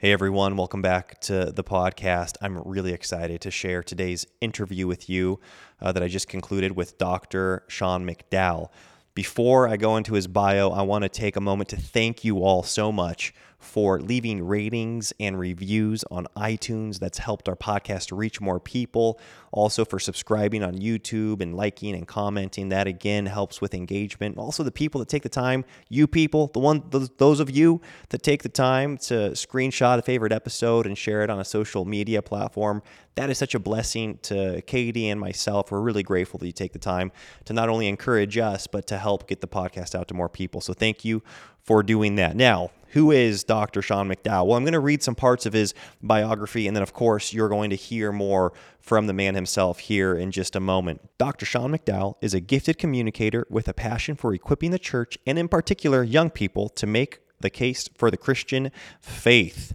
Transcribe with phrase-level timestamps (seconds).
[0.00, 2.36] Hey everyone, welcome back to the podcast.
[2.40, 5.40] I'm really excited to share today's interview with you
[5.80, 7.64] uh, that I just concluded with Dr.
[7.66, 8.68] Sean McDowell.
[9.14, 12.44] Before I go into his bio, I want to take a moment to thank you
[12.44, 17.00] all so much for leaving ratings and reviews on iTunes.
[17.00, 19.18] That's helped our podcast reach more people.
[19.50, 22.68] Also, for subscribing on YouTube and liking and commenting.
[22.68, 24.38] That again helps with engagement.
[24.38, 26.84] Also, the people that take the time, you people, the one,
[27.16, 31.30] those of you that take the time to screenshot a favorite episode and share it
[31.30, 32.82] on a social media platform.
[33.16, 35.72] That is such a blessing to Katie and myself.
[35.72, 37.10] We're really grateful that you take the time
[37.46, 40.60] to not only encourage us, but to help get the podcast out to more people.
[40.60, 41.22] So, thank you
[41.64, 42.36] for doing that.
[42.36, 43.82] Now, who is Dr.
[43.82, 44.46] Sean McDowell?
[44.46, 47.48] Well, I'm going to read some parts of his biography, and then, of course, you're
[47.48, 51.00] going to hear more from the man himself here in just a moment.
[51.18, 51.44] Dr.
[51.44, 55.48] Sean McDowell is a gifted communicator with a passion for equipping the church, and in
[55.48, 59.74] particular, young people, to make the case for the Christian faith.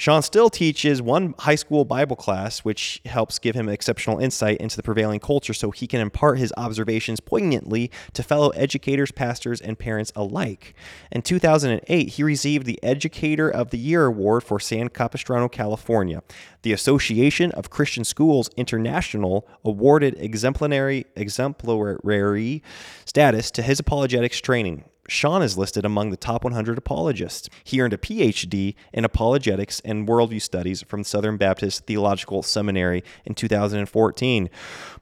[0.00, 4.74] Sean still teaches one high school Bible class, which helps give him exceptional insight into
[4.74, 9.78] the prevailing culture so he can impart his observations poignantly to fellow educators, pastors, and
[9.78, 10.72] parents alike.
[11.12, 16.22] In 2008, he received the Educator of the Year award for San Capistrano, California.
[16.62, 22.62] The Association of Christian Schools International awarded exemplary exemplary
[23.04, 24.84] status to his apologetics training.
[25.10, 27.48] Sean is listed among the top 100 apologists.
[27.64, 33.34] He earned a PhD in apologetics and worldview studies from Southern Baptist Theological Seminary in
[33.34, 34.48] 2014.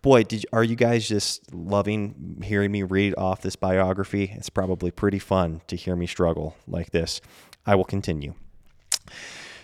[0.01, 4.33] Boy, did, are you guys just loving hearing me read off this biography?
[4.35, 7.21] It's probably pretty fun to hear me struggle like this.
[7.67, 8.33] I will continue.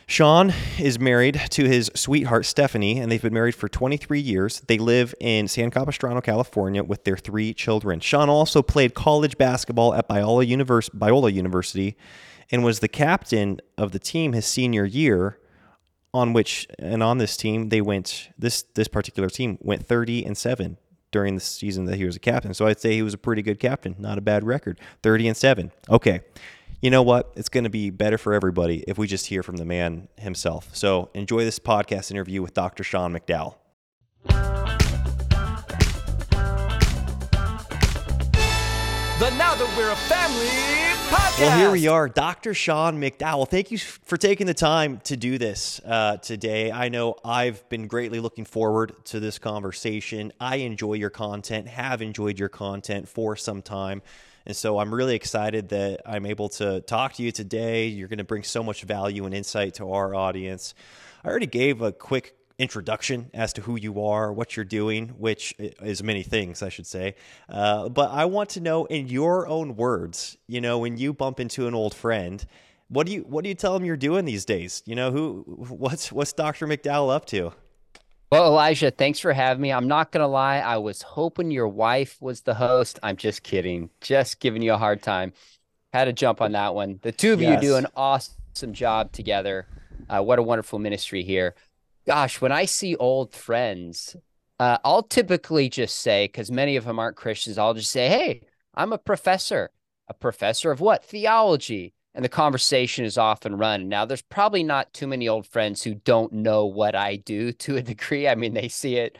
[0.06, 4.60] Sean is married to his sweetheart, Stephanie, and they've been married for 23 years.
[4.66, 8.00] They live in San Capistrano, California, with their three children.
[8.00, 11.96] Sean also played college basketball at Biola, Univers- Biola University
[12.50, 15.38] and was the captain of the team his senior year,
[16.12, 20.36] on which, and on this team, they went, this, this particular team went 30 and
[20.36, 20.76] 7
[21.10, 22.54] during the season that he was a captain.
[22.54, 24.78] So I'd say he was a pretty good captain, not a bad record.
[25.02, 25.72] 30 and 7.
[25.88, 26.20] Okay
[26.84, 27.32] you know what?
[27.34, 30.68] It's going to be better for everybody if we just hear from the man himself.
[30.76, 32.84] So enjoy this podcast interview with Dr.
[32.84, 33.54] Sean McDowell.
[39.18, 40.46] The Now That We're a Family
[41.08, 41.40] podcast.
[41.40, 42.52] Well, here we are, Dr.
[42.52, 43.48] Sean McDowell.
[43.48, 46.70] Thank you for taking the time to do this uh, today.
[46.70, 50.34] I know I've been greatly looking forward to this conversation.
[50.38, 54.02] I enjoy your content, have enjoyed your content for some time.
[54.46, 57.86] And so I'm really excited that I'm able to talk to you today.
[57.86, 60.74] You're going to bring so much value and insight to our audience.
[61.24, 65.54] I already gave a quick introduction as to who you are, what you're doing, which
[65.58, 67.16] is many things, I should say.
[67.48, 71.40] Uh, but I want to know, in your own words, you know, when you bump
[71.40, 72.44] into an old friend,
[72.88, 74.82] what do you what do you tell them you're doing these days?
[74.84, 76.66] You know, who what's what's Dr.
[76.66, 77.52] McDowell up to?
[78.34, 79.72] Well, Elijah, thanks for having me.
[79.72, 80.58] I'm not going to lie.
[80.58, 82.98] I was hoping your wife was the host.
[83.00, 83.90] I'm just kidding.
[84.00, 85.32] Just giving you a hard time.
[85.92, 86.98] Had to jump on that one.
[87.02, 87.62] The two of yes.
[87.62, 89.68] you do an awesome job together.
[90.08, 91.54] Uh, what a wonderful ministry here.
[92.08, 94.16] Gosh, when I see old friends,
[94.58, 98.40] uh, I'll typically just say, because many of them aren't Christians, I'll just say, hey,
[98.74, 99.70] I'm a professor.
[100.08, 101.04] A professor of what?
[101.04, 103.88] Theology and the conversation is off and run.
[103.88, 107.76] Now, there's probably not too many old friends who don't know what I do to
[107.76, 108.28] a degree.
[108.28, 109.18] I mean, they see it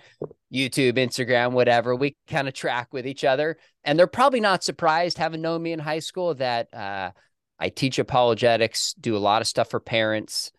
[0.53, 1.97] YouTube, Instagram, whatever.
[1.97, 5.73] We kind of track with each other, and they're probably not surprised, having known me
[5.73, 7.11] in high school, that uh,
[7.59, 10.53] I teach apologetics, do a lot of stuff for parents,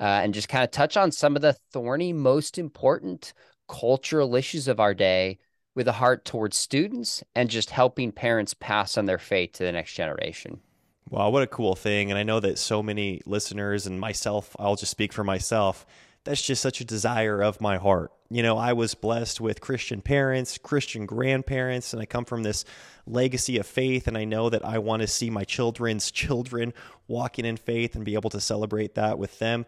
[0.00, 3.34] uh, and just kind of touch on some of the thorny, most important
[3.68, 5.38] cultural issues of our day
[5.74, 9.72] with a heart towards students and just helping parents pass on their faith to the
[9.72, 10.60] next generation.
[11.08, 12.10] Wow, what a cool thing.
[12.10, 15.86] And I know that so many listeners and myself, I'll just speak for myself,
[16.24, 18.10] that's just such a desire of my heart.
[18.28, 22.64] You know, I was blessed with Christian parents, Christian grandparents, and I come from this
[23.06, 24.08] legacy of faith.
[24.08, 26.74] And I know that I want to see my children's children
[27.06, 29.64] walking in faith and be able to celebrate that with them.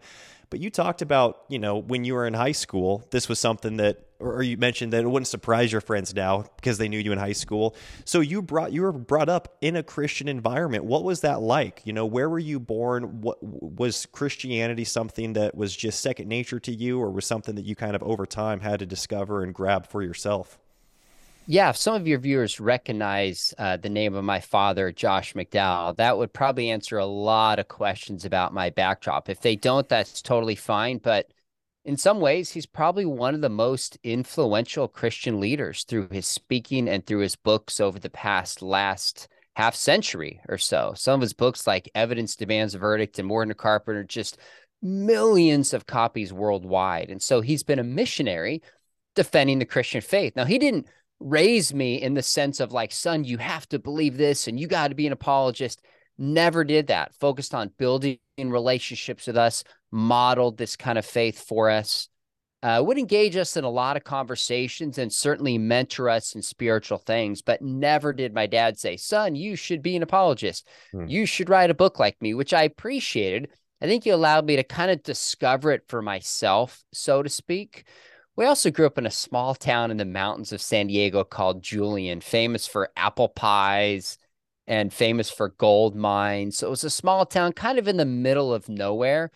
[0.49, 3.77] But you talked about, you know, when you were in high school, this was something
[3.77, 7.11] that, or you mentioned that it wouldn't surprise your friends now because they knew you
[7.11, 7.75] in high school.
[8.03, 10.85] So you brought, you were brought up in a Christian environment.
[10.85, 11.81] What was that like?
[11.85, 13.21] You know, where were you born?
[13.21, 17.65] What was Christianity something that was just second nature to you, or was something that
[17.65, 20.57] you kind of over time had to discover and grab for yourself?
[21.51, 25.95] Yeah, if some of your viewers recognize uh, the name of my father, Josh McDowell,
[25.95, 29.29] that would probably answer a lot of questions about my backdrop.
[29.29, 30.99] If they don't, that's totally fine.
[30.99, 31.33] But
[31.85, 36.87] in some ways, he's probably one of the most influential Christian leaders through his speaking
[36.87, 40.93] and through his books over the past last half century or so.
[40.95, 44.37] Some of his books, like Evidence Demands a Verdict and a Carpenter, just
[44.83, 47.09] millions of copies worldwide.
[47.09, 48.61] And so he's been a missionary
[49.15, 50.35] defending the Christian faith.
[50.35, 50.85] Now, he didn't
[51.19, 54.67] raise me in the sense of like, son, you have to believe this and you
[54.67, 55.81] got to be an apologist.
[56.17, 57.13] Never did that.
[57.15, 62.09] Focused on building relationships with us, modeled this kind of faith for us.
[62.61, 66.97] Uh, would engage us in a lot of conversations and certainly mentor us in spiritual
[66.97, 70.67] things, but never did my dad say, Son, you should be an apologist.
[70.91, 71.07] Hmm.
[71.07, 73.47] You should write a book like me, which I appreciated.
[73.81, 77.85] I think you allowed me to kind of discover it for myself, so to speak.
[78.39, 81.61] We also grew up in a small town in the mountains of San Diego called
[81.61, 84.17] Julian, famous for apple pies
[84.65, 86.57] and famous for gold mines.
[86.57, 89.31] So it was a small town kind of in the middle of nowhere.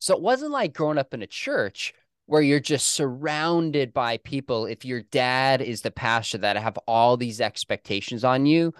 [0.00, 1.94] So it wasn't like growing up in a church
[2.26, 4.66] where you're just surrounded by people.
[4.66, 8.74] If your dad is the pastor that have all these expectations on you,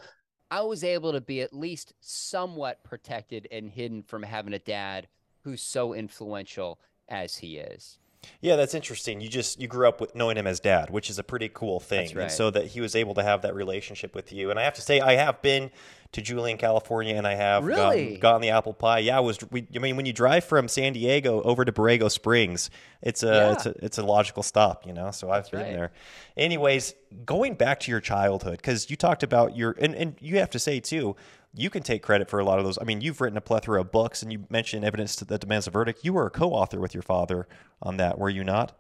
[0.51, 5.07] I was able to be at least somewhat protected and hidden from having a dad
[5.45, 8.01] who's so influential as he is.
[8.41, 9.21] Yeah, that's interesting.
[9.21, 11.81] You just you grew up with knowing him as dad, which is a pretty cool
[11.81, 12.15] thing.
[12.15, 12.25] Right.
[12.25, 14.51] And so that he was able to have that relationship with you.
[14.51, 15.71] And I have to say, I have been
[16.13, 17.77] to Julian, California, and I have um, really?
[17.77, 19.01] gotten, gotten the apple pie.
[19.01, 19.39] Yeah, I was.
[19.51, 22.71] We, I mean, when you drive from San Diego over to Borrego Springs,
[23.03, 23.53] it's a yeah.
[23.53, 25.11] it's a it's a logical stop, you know.
[25.11, 25.73] So I've That's been right.
[25.73, 25.93] there.
[26.37, 26.95] Anyways,
[27.27, 30.59] going back to your childhood, because you talked about your and and you have to
[30.59, 31.15] say too,
[31.55, 32.79] you can take credit for a lot of those.
[32.79, 35.71] I mean, you've written a plethora of books, and you mentioned evidence that demands a
[35.71, 36.05] verdict.
[36.05, 37.49] You were a co-author with your father
[37.83, 38.73] on that, were you not?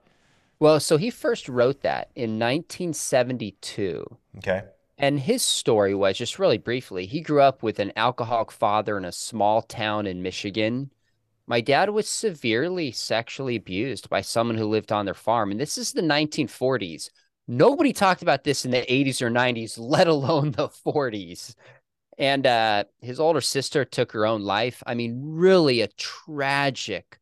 [0.60, 4.18] Well, so he first wrote that in 1972.
[4.38, 4.62] Okay.
[4.98, 9.04] And his story was just really briefly he grew up with an alcoholic father in
[9.04, 10.90] a small town in Michigan.
[11.46, 15.52] My dad was severely sexually abused by someone who lived on their farm.
[15.52, 17.10] And this is the 1940s.
[17.46, 21.54] Nobody talked about this in the 80s or 90s, let alone the 40s.
[22.18, 24.82] And uh, his older sister took her own life.
[24.86, 27.18] I mean, really a tragic,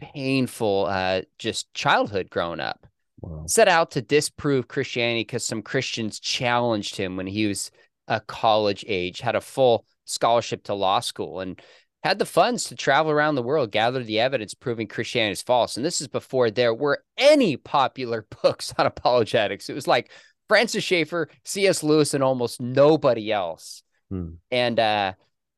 [0.00, 2.86] painful, uh, just childhood growing up
[3.24, 3.44] wow.
[3.46, 7.70] set out to disprove Christianity because some Christians challenged him when he was
[8.08, 11.60] a college age, had a full scholarship to law school, and
[12.02, 15.76] had the funds to travel around the world, gather the evidence proving Christianity is false.
[15.76, 19.70] And this is before there were any popular books on apologetics.
[19.70, 20.10] It was like
[20.48, 21.82] Francis Schaeffer, C.S.
[21.82, 23.82] Lewis, and almost nobody else.
[24.10, 24.34] Hmm.
[24.50, 25.12] And uh,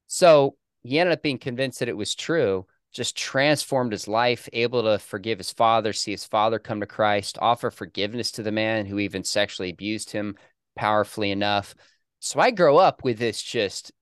[0.06, 2.66] so he ended up being convinced that it was true
[2.96, 7.36] just transformed his life, able to forgive his father, see his father come to Christ,
[7.42, 10.34] offer forgiveness to the man who even sexually abused him
[10.76, 11.74] powerfully enough.
[12.20, 13.92] So I grow up with this just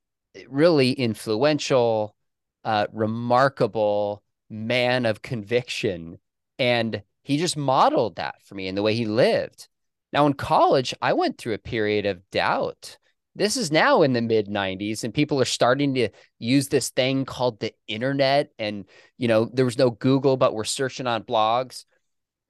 [0.49, 2.15] really influential,
[2.63, 6.19] uh, remarkable man of conviction.
[6.61, 9.69] And he just modeled that for me in the way he lived.
[10.13, 12.99] Now, in college, I went through a period of doubt
[13.37, 16.09] this is now in the mid 90s and people are starting to
[16.39, 18.85] use this thing called the internet and
[19.19, 21.85] you know there was no google but we're searching on blogs.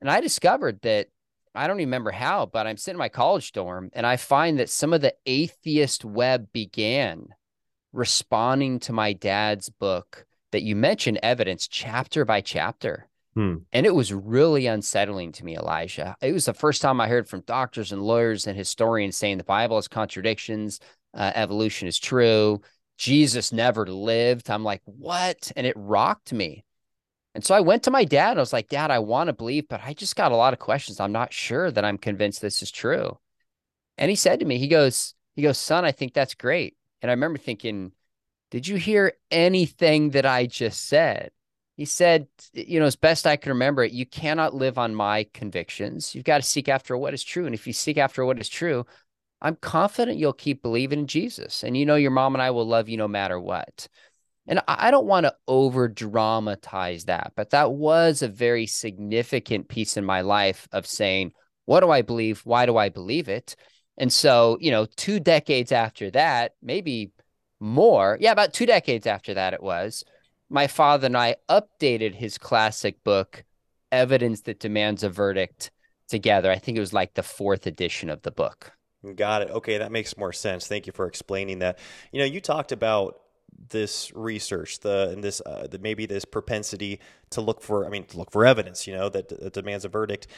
[0.00, 1.08] And i discovered that
[1.54, 4.70] i don't remember how but i'm sitting in my college dorm and i find that
[4.70, 7.28] some of the atheist web began
[7.92, 13.56] responding to my dad's book that you mentioned evidence chapter by chapter Hmm.
[13.72, 16.16] And it was really unsettling to me, Elijah.
[16.20, 19.44] It was the first time I heard from doctors and lawyers and historians saying the
[19.44, 20.78] Bible has contradictions,
[21.12, 22.60] uh, evolution is true,
[22.96, 24.50] Jesus never lived.
[24.50, 25.50] I'm like, what?
[25.56, 26.64] And it rocked me.
[27.34, 29.32] And so I went to my dad and I was like, Dad, I want to
[29.32, 31.00] believe, but I just got a lot of questions.
[31.00, 33.18] I'm not sure that I'm convinced this is true.
[33.98, 36.76] And he said to me, he goes, he goes, son, I think that's great.
[37.02, 37.92] And I remember thinking,
[38.52, 41.32] did you hear anything that I just said?
[41.76, 45.26] He said, you know, as best I can remember it, you cannot live on my
[45.34, 46.14] convictions.
[46.14, 47.46] You've got to seek after what is true.
[47.46, 48.86] And if you seek after what is true,
[49.42, 51.64] I'm confident you'll keep believing in Jesus.
[51.64, 53.88] And you know, your mom and I will love you no matter what.
[54.46, 59.96] And I don't want to over dramatize that, but that was a very significant piece
[59.96, 61.32] in my life of saying,
[61.64, 62.42] what do I believe?
[62.44, 63.56] Why do I believe it?
[63.96, 67.12] And so, you know, two decades after that, maybe
[67.58, 70.04] more, yeah, about two decades after that, it was
[70.54, 73.44] my father and I updated his classic book,
[73.90, 75.72] Evidence That Demands a Verdict,
[76.08, 76.50] together.
[76.50, 78.72] I think it was like the fourth edition of the book.
[79.16, 79.50] Got it.
[79.50, 80.68] Okay, that makes more sense.
[80.68, 81.78] Thank you for explaining that.
[82.12, 83.20] You know, you talked about
[83.68, 88.04] this research, the and this uh, the, maybe this propensity to look for, I mean,
[88.04, 88.86] to look for evidence.
[88.86, 90.28] You know, that, that demands a verdict,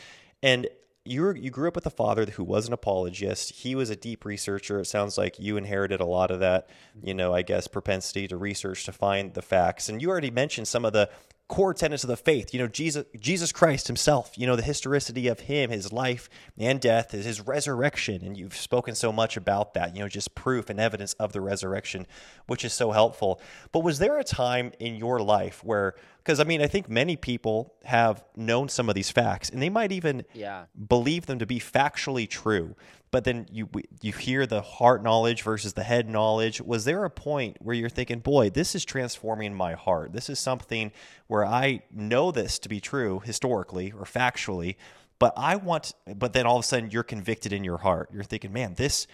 [0.42, 0.66] and
[1.06, 3.50] you were, you grew up with a father who was an apologist.
[3.50, 4.80] He was a deep researcher.
[4.80, 6.68] It sounds like you inherited a lot of that,
[7.02, 9.88] you know, I guess propensity to research to find the facts.
[9.88, 11.08] And you already mentioned some of the
[11.48, 12.52] core tenets of the faith.
[12.52, 16.80] You know, Jesus Jesus Christ himself, you know, the historicity of him, his life and
[16.80, 18.24] death, his resurrection.
[18.24, 21.40] And you've spoken so much about that, you know, just proof and evidence of the
[21.40, 22.06] resurrection,
[22.46, 23.40] which is so helpful.
[23.72, 25.94] But was there a time in your life where
[26.26, 29.68] because I mean, I think many people have known some of these facts, and they
[29.68, 30.64] might even yeah.
[30.88, 32.74] believe them to be factually true.
[33.10, 33.68] But then you
[34.02, 36.60] you hear the heart knowledge versus the head knowledge.
[36.60, 40.12] Was there a point where you're thinking, "Boy, this is transforming my heart.
[40.12, 40.92] This is something
[41.26, 44.76] where I know this to be true historically or factually,
[45.18, 48.10] but I want." But then all of a sudden, you're convicted in your heart.
[48.12, 49.06] You're thinking, "Man, this."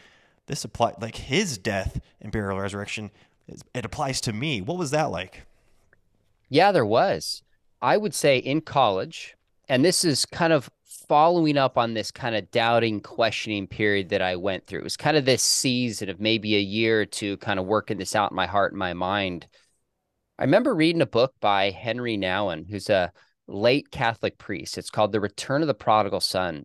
[0.47, 3.13] This apply like his death and burial resurrection.
[3.73, 4.61] It applies to me.
[4.61, 5.47] What was that like?
[6.49, 7.43] Yeah, there was.
[7.81, 9.37] I would say in college,
[9.69, 10.69] and this is kind of
[11.13, 14.79] following up on this kind of doubting, questioning period that I went through.
[14.81, 17.99] It was kind of this season of maybe a year or two, kind of working
[17.99, 19.47] this out in my heart and my mind.
[20.39, 23.13] I remember reading a book by Henri Nouwen, who's a
[23.47, 24.79] late Catholic priest.
[24.79, 26.65] It's called The Return of the Prodigal Son.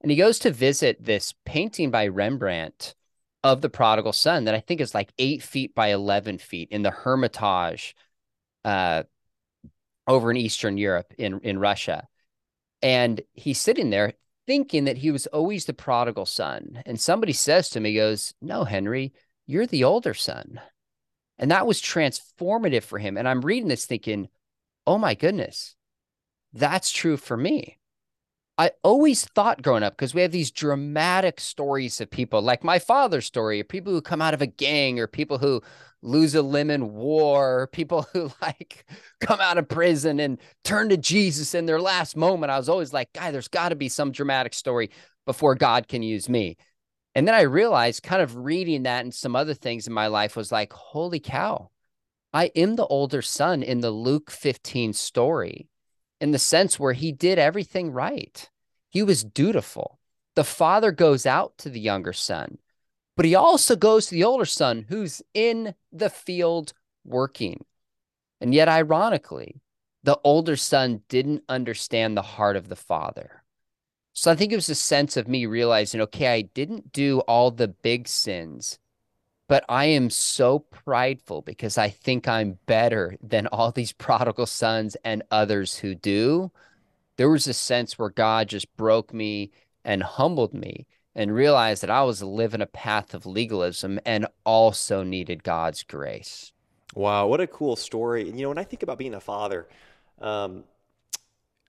[0.00, 2.96] And he goes to visit this painting by Rembrandt
[3.44, 6.82] of the prodigal son that I think is like eight feet by 11 feet in
[6.82, 7.94] the Hermitage
[8.64, 9.04] uh,
[10.08, 12.08] over in Eastern Europe in in Russia,
[12.86, 14.12] and he's sitting there
[14.46, 16.80] thinking that he was always the prodigal son.
[16.86, 19.12] And somebody says to him, he goes, "No, Henry,
[19.44, 20.60] you're the older son,"
[21.36, 23.16] and that was transformative for him.
[23.16, 24.28] And I'm reading this thinking,
[24.86, 25.74] "Oh my goodness,
[26.52, 27.80] that's true for me."
[28.56, 32.78] I always thought growing up, because we have these dramatic stories of people like my
[32.78, 35.60] father's story, or people who come out of a gang, or people who
[36.06, 38.86] lose a limb in war, people who like
[39.20, 42.52] come out of prison and turn to Jesus in their last moment.
[42.52, 44.90] I was always like, guy, there's got to be some dramatic story
[45.26, 46.56] before God can use me.
[47.14, 50.36] And then I realized, kind of reading that and some other things in my life
[50.36, 51.70] was like, holy cow,
[52.32, 55.68] I am the older son in the Luke 15 story
[56.20, 58.48] in the sense where he did everything right.
[58.90, 59.98] He was dutiful.
[60.34, 62.58] The father goes out to the younger son,
[63.16, 67.64] but he also goes to the older son who's in the field working.
[68.40, 69.62] And yet, ironically,
[70.02, 73.42] the older son didn't understand the heart of the father.
[74.12, 77.50] So I think it was a sense of me realizing, okay, I didn't do all
[77.50, 78.78] the big sins,
[79.48, 84.96] but I am so prideful because I think I'm better than all these prodigal sons
[85.04, 86.50] and others who do.
[87.16, 89.52] There was a sense where God just broke me
[89.84, 95.02] and humbled me and realized that I was living a path of legalism and also
[95.02, 96.52] needed God's grace.
[96.94, 98.28] Wow, what a cool story.
[98.28, 99.66] And you know, when I think about being a father,
[100.20, 100.64] um,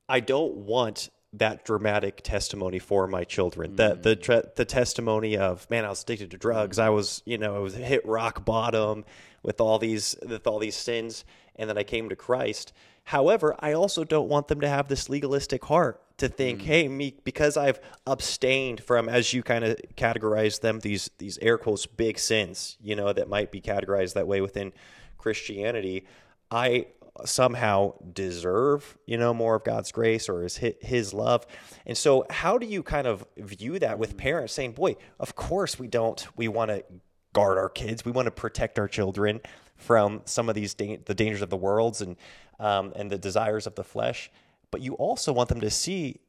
[0.07, 3.71] I don't want that dramatic testimony for my children.
[3.71, 3.77] Mm.
[3.77, 4.55] That the mm.
[4.55, 6.77] the testimony of man, I was addicted to drugs.
[6.77, 9.05] I was, you know, I was hit rock bottom
[9.43, 11.23] with all these with all these sins,
[11.57, 12.73] and then I came to Christ.
[13.05, 16.65] However, I also don't want them to have this legalistic heart to think, mm.
[16.65, 21.57] hey, me because I've abstained from, as you kind of categorize them, these these air
[21.57, 24.73] quotes big sins, you know, that might be categorized that way within
[25.17, 26.05] Christianity.
[26.51, 26.87] I
[27.25, 31.47] somehow deserve, you know, more of God's grace or his his love.
[31.85, 35.79] And so how do you kind of view that with parents saying, "Boy, of course
[35.79, 36.83] we don't we want to
[37.33, 38.03] guard our kids.
[38.03, 39.41] We want to protect our children
[39.77, 42.17] from some of these da- the dangers of the worlds and
[42.59, 44.31] um, and the desires of the flesh,
[44.71, 46.19] but you also want them to see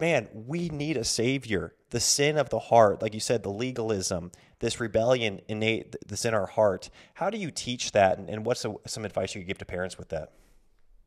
[0.00, 1.74] man, we need a savior.
[1.90, 6.34] The sin of the heart, like you said, the legalism, this rebellion innate that's in
[6.34, 6.90] our heart.
[7.14, 8.18] How do you teach that?
[8.18, 10.32] And, and what's a, some advice you could give to parents with that?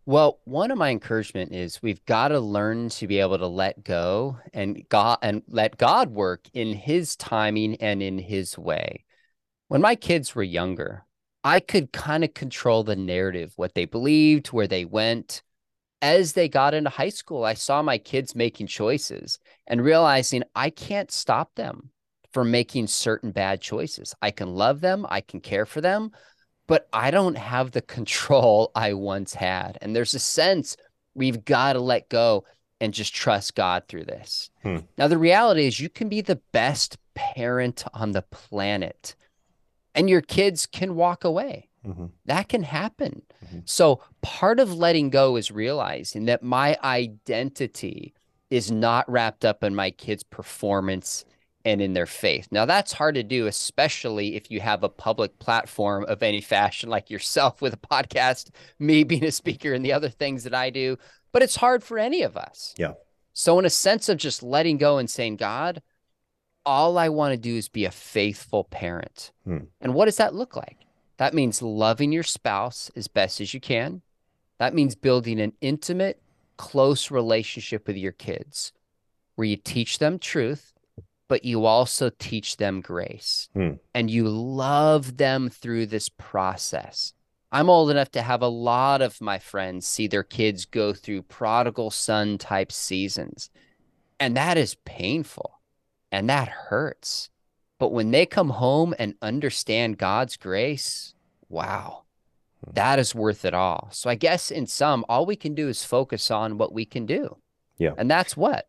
[0.05, 3.83] Well, one of my encouragement is we've got to learn to be able to let
[3.83, 9.05] go and God and let God work in his timing and in his way.
[9.67, 11.05] When my kids were younger,
[11.43, 15.41] I could kind of control the narrative, what they believed, where they went
[16.01, 20.71] as they got into high school, I saw my kids making choices and realizing I
[20.71, 21.91] can't stop them
[22.31, 24.15] from making certain bad choices.
[24.21, 26.11] I can love them, I can care for them,
[26.65, 29.77] but I don't have the control I once had.
[29.81, 30.75] And there's a sense
[31.13, 32.45] we've got to let go
[32.79, 34.49] and just trust God through this.
[34.63, 34.77] Hmm.
[34.97, 39.15] Now, the reality is, you can be the best parent on the planet,
[39.95, 41.69] and your kids can walk away.
[41.85, 42.07] Mm-hmm.
[42.25, 43.23] That can happen.
[43.43, 43.59] Mm-hmm.
[43.65, 48.13] So, part of letting go is realizing that my identity
[48.51, 51.25] is not wrapped up in my kids' performance
[51.65, 52.47] and in their faith.
[52.51, 56.89] Now, that's hard to do, especially if you have a public platform of any fashion,
[56.89, 60.69] like yourself with a podcast, me being a speaker, and the other things that I
[60.69, 60.97] do.
[61.31, 62.75] But it's hard for any of us.
[62.77, 62.93] Yeah.
[63.33, 65.81] So, in a sense of just letting go and saying, God,
[66.65, 69.31] all I want to do is be a faithful parent.
[69.45, 69.65] Hmm.
[69.79, 70.77] And what does that look like?
[71.17, 74.01] That means loving your spouse as best as you can.
[74.59, 76.21] That means building an intimate,
[76.57, 78.73] close relationship with your kids
[79.35, 80.73] where you teach them truth,
[81.27, 83.49] but you also teach them grace.
[83.53, 83.73] Hmm.
[83.93, 87.13] And you love them through this process.
[87.51, 91.23] I'm old enough to have a lot of my friends see their kids go through
[91.23, 93.49] prodigal son type seasons.
[94.19, 95.60] And that is painful
[96.11, 97.29] and that hurts.
[97.79, 101.15] But when they come home and understand God's grace,
[101.49, 102.03] wow,
[102.63, 102.71] hmm.
[102.73, 103.89] that is worth it all.
[103.91, 107.05] So I guess in some, all we can do is focus on what we can
[107.05, 107.37] do.
[107.77, 107.93] Yeah.
[107.97, 108.67] And that's what?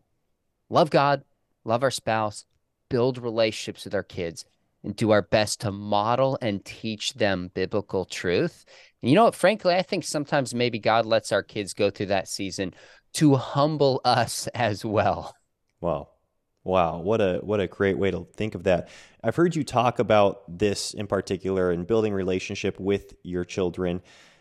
[0.70, 1.22] Love God,
[1.64, 2.46] love our spouse,
[2.88, 4.46] build relationships with our kids,
[4.82, 8.64] and do our best to model and teach them biblical truth.
[9.02, 9.34] And you know what?
[9.34, 12.74] Frankly, I think sometimes maybe God lets our kids go through that season
[13.14, 15.36] to humble us as well.
[15.80, 16.08] Wow.
[16.64, 18.88] Wow, what a what a great way to think of that.
[19.22, 24.00] I've heard you talk about this in particular and building relationship with your children.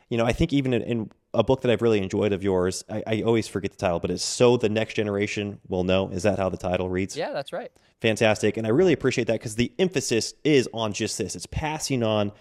[0.10, 2.84] You know, I think even in, in a book that I've really enjoyed of yours,
[2.90, 6.24] I, I, always forget the title, but it's "So the Next Generation Will Know." Is
[6.24, 7.18] that how the title reads?
[7.18, 7.72] Yeah, that's right.
[8.02, 12.04] Fantastic, and I really appreciate that because the emphasis is on just this: it's passing
[12.04, 12.32] on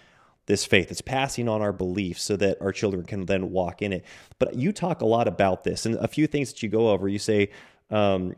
[0.45, 0.91] this faith.
[0.91, 4.05] It's passing on our beliefs so that our children can then walk in it.
[4.37, 7.07] But you talk a lot about this, and a few things that you go over.
[7.07, 7.49] You say.
[7.89, 8.35] Um,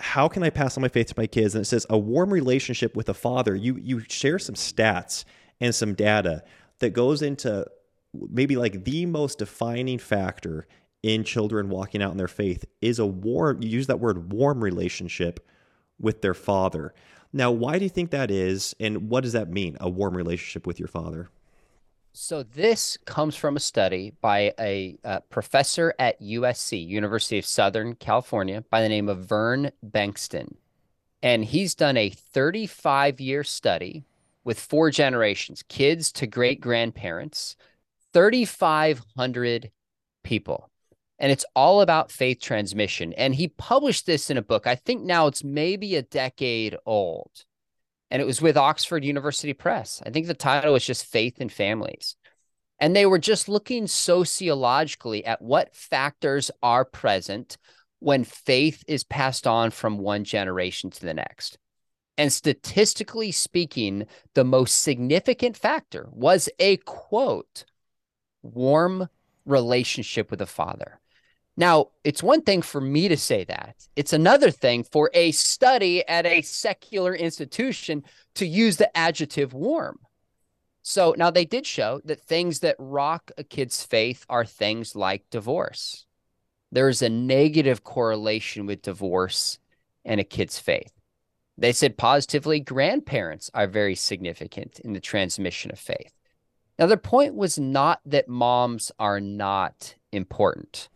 [0.00, 1.54] how can I pass on my faith to my kids?
[1.54, 3.54] And it says a warm relationship with a father.
[3.54, 5.24] You you share some stats
[5.60, 6.42] and some data
[6.78, 7.66] that goes into
[8.14, 10.66] maybe like the most defining factor
[11.02, 14.62] in children walking out in their faith is a warm you use that word warm
[14.62, 15.46] relationship
[16.00, 16.94] with their father.
[17.32, 19.76] Now, why do you think that is and what does that mean?
[19.80, 21.28] A warm relationship with your father?
[22.12, 27.94] So this comes from a study by a, a, professor at USC, University of Southern
[27.94, 30.56] California, by the name of Vern Bengtson.
[31.22, 34.04] And he's done a 35 year study
[34.44, 37.56] with four generations, kids to great grandparents,
[38.12, 39.70] 3,500
[40.24, 40.70] people.
[41.18, 43.12] And it's all about faith transmission.
[43.14, 44.66] And he published this in a book.
[44.66, 47.44] I think now it's maybe a decade old
[48.10, 50.02] and it was with Oxford University Press.
[50.04, 52.16] I think the title was just Faith in Families.
[52.80, 57.58] And they were just looking sociologically at what factors are present
[57.98, 61.58] when faith is passed on from one generation to the next.
[62.16, 67.64] And statistically speaking, the most significant factor was a quote,
[68.42, 69.08] warm
[69.44, 71.00] relationship with a father.
[71.58, 73.88] Now, it's one thing for me to say that.
[73.96, 78.04] It's another thing for a study at a secular institution
[78.36, 79.98] to use the adjective warm.
[80.82, 85.28] So now they did show that things that rock a kid's faith are things like
[85.30, 86.06] divorce.
[86.70, 89.58] There's a negative correlation with divorce
[90.04, 90.92] and a kid's faith.
[91.56, 96.12] They said positively, grandparents are very significant in the transmission of faith.
[96.78, 100.88] Now, their point was not that moms are not important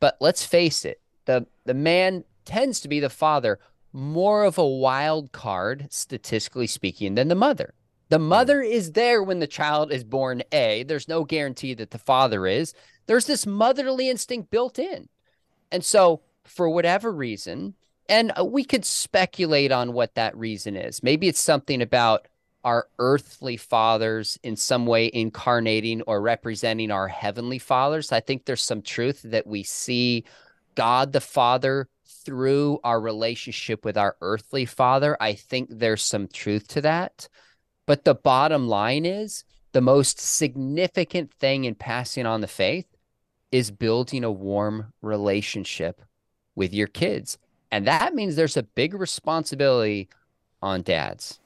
[0.00, 3.58] but let's face it, the the man tends to be the father
[3.92, 7.74] more of a wild card, statistically speaking, than the mother.
[8.08, 8.28] The hmm.
[8.28, 10.82] mother is there when the child is born, A.
[10.84, 12.74] There's no guarantee that the father is.
[13.06, 15.08] There's this motherly instinct built in.
[15.72, 17.74] And so, for whatever reason,
[18.08, 21.02] and uh, we could speculate on what that reason is.
[21.02, 22.28] Maybe it's something about
[22.66, 28.10] our earthly fathers in some way incarnating or representing our heavenly fathers.
[28.10, 30.24] I think there's some truth that we see
[30.74, 31.88] God the Father
[32.24, 35.16] through our relationship with our earthly father.
[35.20, 37.28] I think there's some truth to that.
[37.86, 42.86] But the bottom line is the most significant thing in passing on the faith
[43.52, 46.02] is building a warm relationship
[46.56, 47.38] with your kids.
[47.70, 50.08] And that means there's a big responsibility
[50.60, 51.38] on dads.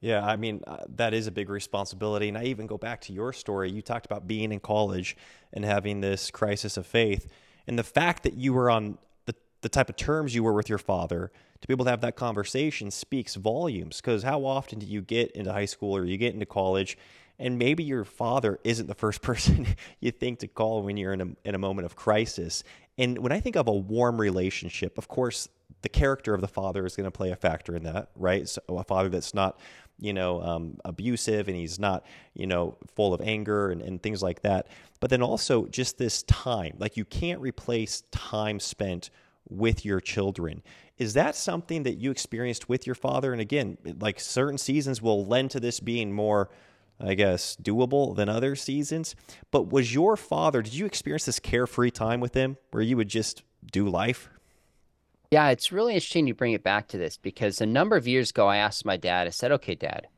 [0.00, 2.28] Yeah, I mean, uh, that is a big responsibility.
[2.28, 3.70] And I even go back to your story.
[3.70, 5.16] You talked about being in college
[5.52, 7.30] and having this crisis of faith.
[7.66, 10.70] And the fact that you were on the, the type of terms you were with
[10.70, 14.00] your father to be able to have that conversation speaks volumes.
[14.00, 16.96] Because how often do you get into high school or you get into college
[17.38, 19.66] and maybe your father isn't the first person
[20.00, 22.64] you think to call when you're in a, in a moment of crisis?
[22.96, 25.48] And when I think of a warm relationship, of course,
[25.82, 28.48] the character of the father is going to play a factor in that, right?
[28.48, 29.58] So a father that's not
[30.00, 34.22] you know, um, abusive and he's not, you know, full of anger and, and things
[34.22, 34.66] like that.
[34.98, 39.10] But then also just this time, like you can't replace time spent
[39.48, 40.62] with your children.
[40.96, 43.32] Is that something that you experienced with your father?
[43.32, 46.50] And again, like certain seasons will lend to this being more,
[46.98, 49.14] I guess, doable than other seasons.
[49.50, 53.08] But was your father, did you experience this carefree time with him where you would
[53.08, 54.30] just do life?
[55.30, 58.30] Yeah, it's really interesting you bring it back to this because a number of years
[58.30, 60.08] ago, I asked my dad, I said, okay, dad,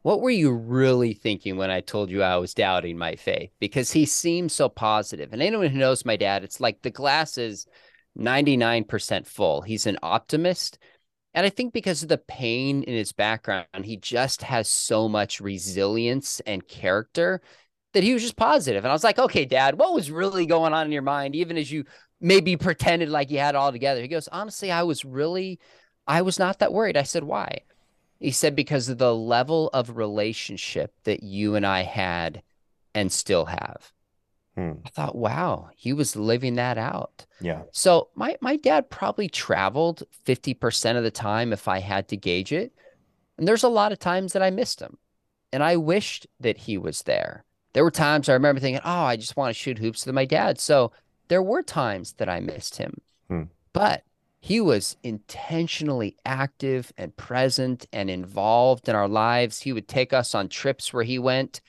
[0.00, 3.50] what were you really thinking when I told you I was doubting my faith?
[3.60, 5.32] Because he seemed so positive.
[5.32, 7.66] And anyone who knows my dad, it's like the glass is
[8.16, 9.60] 99% full.
[9.60, 10.78] He's an optimist.
[11.34, 15.38] And I think because of the pain in his background, he just has so much
[15.38, 17.42] resilience and character
[17.92, 18.84] that he was just positive.
[18.84, 21.58] And I was like, okay, dad, what was really going on in your mind, even
[21.58, 21.84] as you
[22.22, 24.00] maybe pretended like he had it all together?
[24.00, 25.58] He goes, honestly, I was really,
[26.06, 26.96] I was not that worried.
[26.96, 27.60] I said, why?
[28.18, 32.42] He said, because of the level of relationship that you and I had
[32.94, 33.92] and still have.
[34.54, 34.72] Hmm.
[34.84, 37.26] I thought, wow, he was living that out.
[37.40, 37.62] Yeah.
[37.72, 42.52] So my my dad probably traveled 50% of the time if I had to gauge
[42.52, 42.72] it.
[43.38, 44.98] And there's a lot of times that I missed him.
[45.52, 47.44] And I wished that he was there.
[47.72, 50.26] There were times I remember thinking, oh, I just want to shoot hoops with my
[50.26, 50.60] dad.
[50.60, 50.92] So
[51.28, 53.00] there were times that I missed him.
[53.28, 53.42] Hmm.
[53.72, 54.04] But
[54.40, 59.60] he was intentionally active and present and involved in our lives.
[59.60, 61.60] He would take us on trips where he went.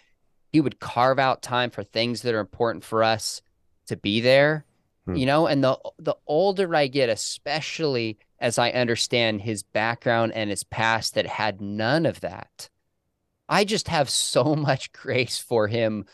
[0.52, 3.42] He would carve out time for things that are important for us
[3.88, 4.66] to be there.
[5.06, 5.16] Hmm.
[5.16, 10.50] You know, and the the older I get, especially as I understand his background and
[10.50, 12.70] his past that had none of that.
[13.48, 16.06] I just have so much grace for him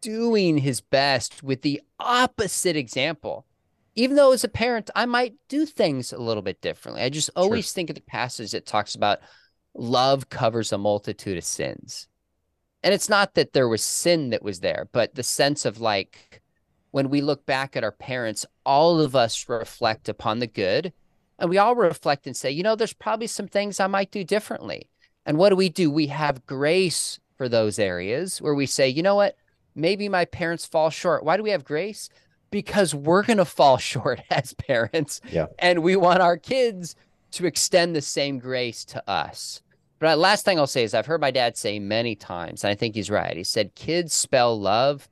[0.00, 3.46] doing his best with the opposite example.
[3.94, 7.02] Even though as a parent, I might do things a little bit differently.
[7.02, 7.72] I just always sure.
[7.72, 9.18] think of the passage that talks about
[9.74, 12.06] love covers a multitude of sins.
[12.82, 16.42] And it's not that there was sin that was there, but the sense of like
[16.92, 20.92] when we look back at our parents, all of us reflect upon the good
[21.38, 24.24] and we all reflect and say, you know, there's probably some things I might do
[24.24, 24.90] differently.
[25.24, 25.90] And what do we do?
[25.90, 29.36] We have grace for those areas where we say, you know what?
[29.78, 31.24] Maybe my parents fall short.
[31.24, 32.10] Why do we have grace?
[32.50, 35.20] Because we're going to fall short as parents.
[35.30, 35.46] Yeah.
[35.58, 36.96] And we want our kids
[37.32, 39.62] to extend the same grace to us.
[40.00, 42.74] But last thing I'll say is I've heard my dad say many times, and I
[42.74, 43.36] think he's right.
[43.36, 45.08] He said, kids spell love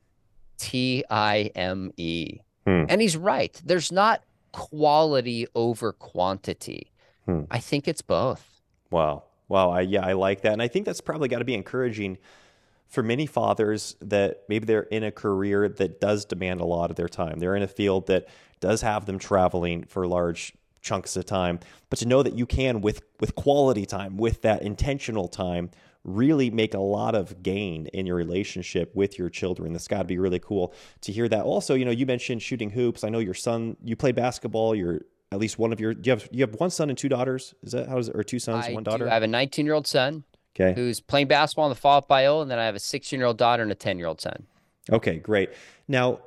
[0.59, 2.39] T I M E.
[2.67, 2.85] Hmm.
[2.89, 3.61] And he's right.
[3.65, 6.93] There's not quality over quantity.
[7.27, 7.43] Hmm.
[7.51, 8.63] I think it's both.
[8.91, 9.25] Wow.
[9.49, 9.71] Wow.
[9.71, 10.53] I, yeah, I like that.
[10.53, 12.19] And I think that's probably got to be encouraging
[12.89, 16.97] for many fathers that maybe they're in a career that does demand a lot of
[16.97, 17.39] their time.
[17.39, 18.27] They're in a field that
[18.61, 21.59] does have them traveling for large chunks of time,
[21.91, 25.71] but to know that you can with with quality time, with that intentional time,
[26.07, 29.73] really make a lot of gain in your relationship with your children.
[29.73, 30.73] That's got to be really cool
[31.03, 31.45] to hear that.
[31.45, 33.03] Also, you know, you mentioned shooting hoops.
[33.03, 34.75] I know your son, you play basketball.
[34.75, 35.01] You're
[35.33, 37.55] at least one of your, you have, you have one son and two daughters.
[37.63, 38.17] Is that how is it?
[38.17, 39.05] Or two sons, I one daughter?
[39.05, 39.11] Do.
[39.11, 40.23] I have a 19 year old son.
[40.59, 40.79] Okay.
[40.79, 42.43] Who's playing basketball in the fall at Biola.
[42.43, 44.47] And then I have a 16 year old daughter and a 10 year old son.
[44.91, 45.51] Okay, great.
[45.89, 46.21] Now,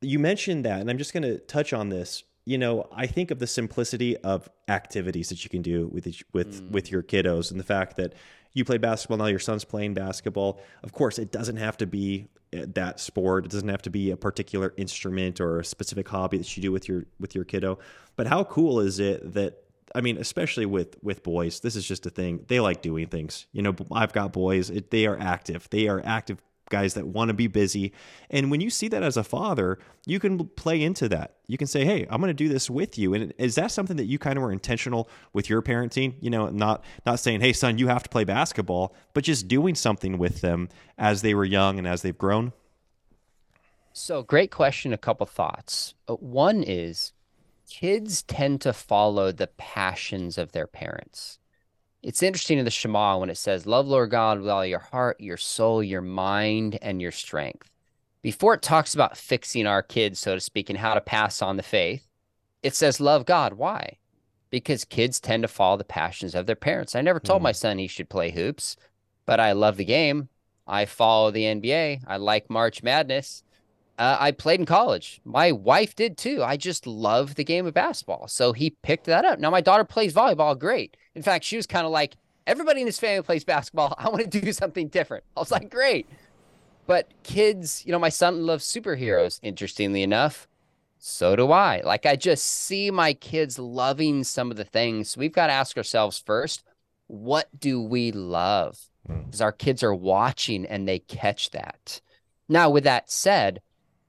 [0.00, 2.22] you mentioned that, and I'm just going to touch on this.
[2.44, 6.24] You know, I think of the simplicity of activities that you can do with each,
[6.32, 6.70] with mm.
[6.70, 8.14] with your kiddos, and the fact that
[8.54, 10.60] you play basketball now, your son's playing basketball.
[10.82, 13.44] Of course, it doesn't have to be uh, that sport.
[13.44, 16.72] It doesn't have to be a particular instrument or a specific hobby that you do
[16.72, 17.78] with your with your kiddo.
[18.16, 22.06] But how cool is it that I mean, especially with with boys, this is just
[22.06, 22.44] a thing.
[22.48, 23.46] They like doing things.
[23.52, 24.70] You know, I've got boys.
[24.70, 25.68] It, they are active.
[25.70, 27.92] They are active guys that want to be busy.
[28.30, 31.36] And when you see that as a father, you can play into that.
[31.46, 33.96] You can say, "Hey, I'm going to do this with you." And is that something
[33.96, 36.14] that you kind of were intentional with your parenting?
[36.20, 39.74] You know, not not saying, "Hey, son, you have to play basketball," but just doing
[39.74, 42.52] something with them as they were young and as they've grown.
[43.92, 44.92] So, great question.
[44.92, 45.94] A couple thoughts.
[46.06, 47.12] Uh, one is
[47.68, 51.38] kids tend to follow the passions of their parents
[52.02, 55.20] it's interesting in the Shema when it says, Love Lord God with all your heart,
[55.20, 57.70] your soul, your mind, and your strength.
[58.22, 61.56] Before it talks about fixing our kids, so to speak, and how to pass on
[61.56, 62.08] the faith,
[62.62, 63.54] it says, Love God.
[63.54, 63.98] Why?
[64.50, 66.94] Because kids tend to follow the passions of their parents.
[66.94, 67.44] I never told mm.
[67.44, 68.76] my son he should play hoops,
[69.26, 70.28] but I love the game.
[70.66, 72.02] I follow the NBA.
[72.06, 73.42] I like March Madness.
[73.98, 75.20] Uh, I played in college.
[75.24, 76.42] My wife did too.
[76.42, 78.28] I just love the game of basketball.
[78.28, 79.40] So he picked that up.
[79.40, 80.56] Now my daughter plays volleyball.
[80.56, 80.96] Great.
[81.16, 83.94] In fact, she was kind of like, everybody in this family plays basketball.
[83.98, 85.24] I want to do something different.
[85.36, 86.08] I was like, great.
[86.86, 90.48] But kids, you know, my son loves superheroes, interestingly enough.
[90.98, 91.82] So do I.
[91.84, 95.16] Like, I just see my kids loving some of the things.
[95.16, 96.64] we've got to ask ourselves first,
[97.08, 98.78] what do we love?
[99.06, 99.44] Because hmm.
[99.44, 102.00] our kids are watching and they catch that.
[102.48, 103.60] Now, with that said,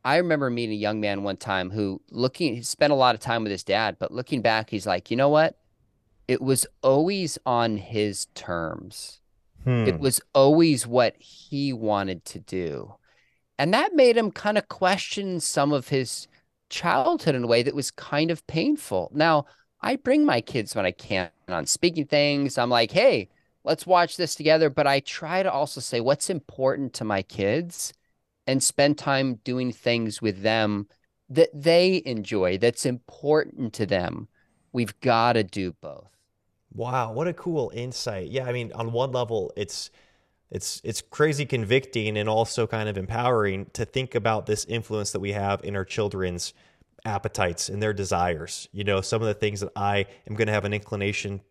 [0.03, 3.21] I remember meeting a young man one time who looking he spent a lot of
[3.21, 5.57] time with his dad, but looking back, he's like, you know what?
[6.27, 9.19] It was always on his terms.
[9.63, 9.85] Hmm.
[9.87, 12.95] It was always what he wanted to do.
[13.57, 16.27] And that made him kind of question some of his
[16.69, 19.11] childhood in a way that was kind of painful.
[19.13, 19.47] Now,
[19.81, 22.57] I bring my kids when I can on speaking things.
[22.57, 23.29] I'm like, hey,
[23.63, 24.69] let's watch this together.
[24.69, 27.93] But I try to also say what's important to my kids
[28.49, 30.87] and spend time doing things with them
[31.29, 34.27] that they enjoy, that's important to them.
[34.73, 36.09] We've got to do both.
[36.73, 38.29] Wow, what a cool insight.
[38.29, 39.91] Yeah, I mean, on one level, it's
[40.49, 45.19] it's it's crazy convicting and also kind of empowering to think about this influence that
[45.19, 46.55] we have in our children's
[47.05, 48.67] appetites and their desires.
[48.71, 51.41] You know, some of the things that I am going to have an inclination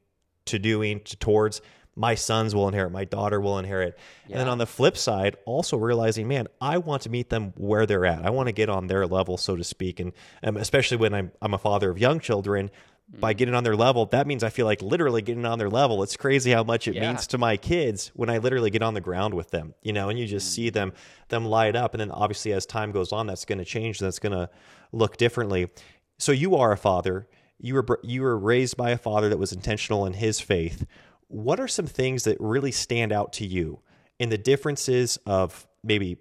[0.47, 1.63] to doing to, towards
[1.99, 3.99] my sons will inherit, my daughter will inherit.
[4.27, 4.35] Yeah.
[4.35, 7.87] And then on the flip side, also realizing, man, I want to meet them where
[7.87, 8.25] they're at.
[8.25, 9.99] I want to get on their level, so to speak.
[9.99, 10.13] And
[10.45, 12.71] um, especially when I'm, I'm a father of young children,
[13.11, 13.39] by mm.
[13.39, 16.03] getting on their level, that means I feel like literally getting on their level.
[16.03, 17.09] It's crazy how much it yeah.
[17.09, 20.09] means to my kids when I literally get on the ground with them, you know,
[20.09, 20.93] and you just see them
[21.29, 21.95] them light up.
[21.95, 23.99] And then obviously as time goes on, that's going to change.
[23.99, 24.51] That's going to
[24.93, 25.71] look differently.
[26.19, 27.27] So you are a father.
[27.59, 30.87] You were you were raised by a father that was intentional in his faith.
[31.29, 33.81] What are some things that really stand out to you
[34.19, 36.19] in the differences of maybe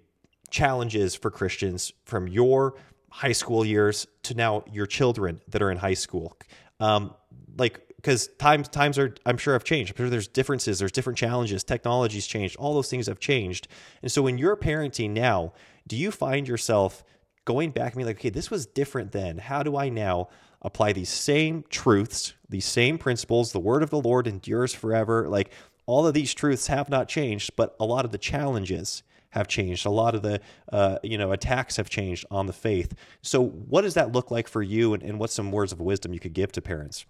[0.50, 2.74] challenges for Christians from your
[3.10, 6.36] high school years to now your children that are in high school?
[6.80, 7.14] Um,
[7.56, 9.92] like because times times are I'm sure have changed.
[9.92, 13.66] I'm sure there's differences, there's different challenges, technology's changed, all those things have changed.
[14.02, 15.52] And so when you're parenting now,
[15.86, 17.02] do you find yourself
[17.48, 19.38] going back and being like, okay, this was different then.
[19.38, 20.28] How do I now
[20.60, 23.52] apply these same truths, these same principles?
[23.52, 25.28] The word of the Lord endures forever.
[25.28, 25.50] Like
[25.86, 29.86] all of these truths have not changed, but a lot of the challenges have changed.
[29.86, 30.40] A lot of the
[30.72, 32.94] uh, you know attacks have changed on the faith.
[33.22, 36.12] So, what does that look like for you, and, and what's some words of wisdom
[36.12, 37.06] you could give to parents?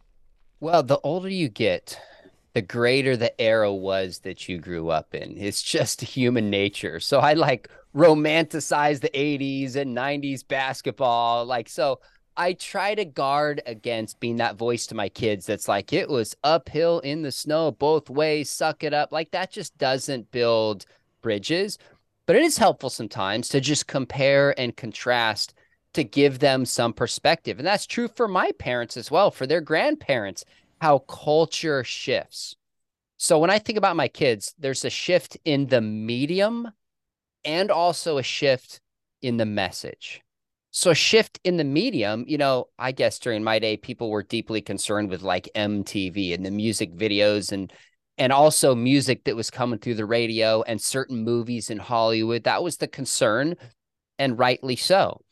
[0.60, 1.98] Well, the older you get,
[2.54, 5.36] the greater the era was that you grew up in.
[5.38, 6.98] It's just human nature.
[6.98, 11.44] So I like romanticize the 80s and 90s basketball.
[11.46, 12.00] Like, so
[12.38, 16.36] I try to guard against being that voice to my kids that's like, it was
[16.44, 19.10] uphill in the snow both ways, suck it up.
[19.10, 20.86] Like, that just doesn't build
[21.20, 21.78] bridges.
[22.26, 25.54] But it is helpful sometimes to just compare and contrast
[25.94, 27.58] to give them some perspective.
[27.58, 30.44] And that's true for my parents as well, for their grandparents,
[30.80, 32.54] how culture shifts.
[33.16, 36.70] So when I think about my kids, there's a shift in the medium
[37.44, 38.80] and also a shift
[39.22, 40.22] in the message.
[40.70, 44.22] So a shift in the medium, you know, I guess during my day, people were
[44.22, 47.72] deeply concerned with like MTV and the music videos and
[48.18, 52.44] and also music that was coming through the radio and certain movies in Hollywood.
[52.44, 53.54] That was the concern,
[54.18, 55.22] and rightly so.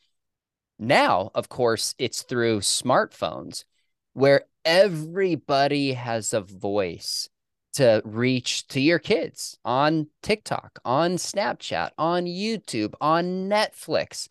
[0.79, 3.65] Now, of course, it's through smartphones
[4.13, 7.29] where everybody has a voice
[7.73, 14.27] to reach to your kids on TikTok, on Snapchat, on YouTube, on Netflix.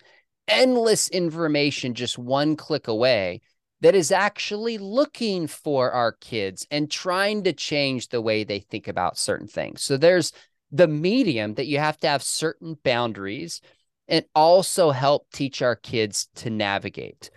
[0.48, 3.40] Endless information just one click away
[3.80, 8.88] that is actually looking for our kids and trying to change the way they think
[8.88, 9.82] about certain things.
[9.82, 10.32] So there's
[10.70, 13.61] the medium that you have to have certain boundaries
[14.09, 17.30] and also help teach our kids to navigate.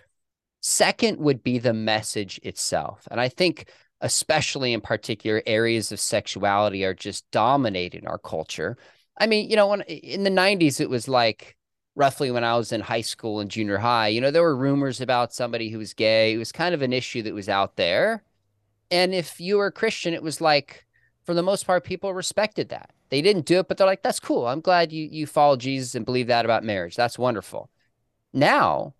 [0.60, 3.06] Second would be the message itself.
[3.10, 3.68] And I think,
[4.00, 8.76] especially in particular, areas of sexuality are just dominating our culture.
[9.18, 11.56] I mean, you know, when in the 90s, it was like,
[12.00, 15.02] roughly when I was in high school and junior high, you know, there were rumors
[15.02, 16.32] about somebody who was gay.
[16.32, 18.24] It was kind of an issue that was out there.
[18.90, 20.86] And if you were a Christian, it was like,
[21.24, 22.90] for the most part, people respected that.
[23.10, 24.46] They didn't do it, but they're like, that's cool.
[24.46, 26.96] I'm glad you you follow Jesus and believe that about marriage.
[26.96, 27.68] That's wonderful.
[28.32, 28.94] Now,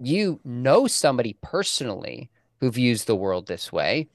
[0.00, 2.30] you know somebody personally
[2.60, 4.08] who views the world this way.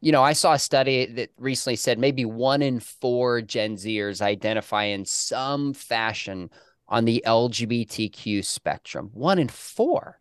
[0.00, 4.20] You know, I saw a study that recently said maybe one in four Gen Zers
[4.20, 6.50] identify in some fashion
[6.88, 10.20] on the LGBTQ spectrum, one in four.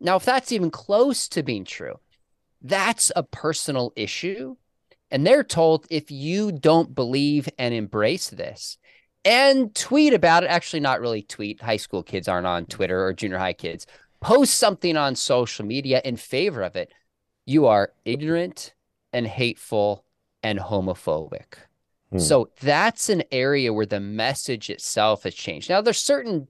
[0.00, 1.98] Now, if that's even close to being true,
[2.62, 4.56] that's a personal issue.
[5.10, 8.78] And they're told if you don't believe and embrace this
[9.24, 13.12] and tweet about it, actually, not really tweet, high school kids aren't on Twitter or
[13.12, 13.86] junior high kids,
[14.20, 16.92] post something on social media in favor of it,
[17.46, 18.74] you are ignorant
[19.12, 20.04] and hateful
[20.42, 21.54] and homophobic.
[22.14, 22.20] Hmm.
[22.20, 25.68] So that's an area where the message itself has changed.
[25.68, 26.46] Now, there's certain,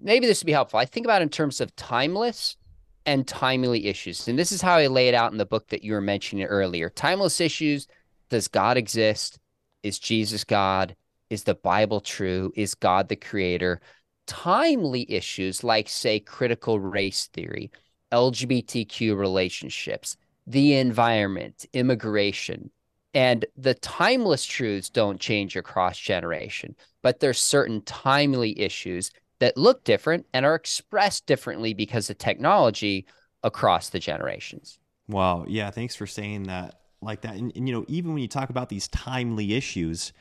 [0.00, 0.78] maybe this would be helpful.
[0.78, 2.56] I think about in terms of timeless
[3.04, 4.28] and timely issues.
[4.28, 6.44] And this is how I lay it out in the book that you were mentioning
[6.44, 6.88] earlier.
[6.88, 7.88] Timeless issues
[8.28, 9.40] Does God exist?
[9.82, 10.94] Is Jesus God?
[11.30, 12.52] Is the Bible true?
[12.54, 13.80] Is God the creator?
[14.28, 17.72] Timely issues like, say, critical race theory,
[18.12, 22.70] LGBTQ relationships, the environment, immigration,
[23.16, 29.84] and the timeless truths don't change across generation, but there's certain timely issues that look
[29.84, 33.06] different and are expressed differently because of technology
[33.42, 34.78] across the generations.
[35.08, 35.46] Wow.
[35.48, 35.70] Yeah.
[35.70, 37.36] Thanks for saying that like that.
[37.36, 40.12] And, and, you know, even when you talk about these timely issues,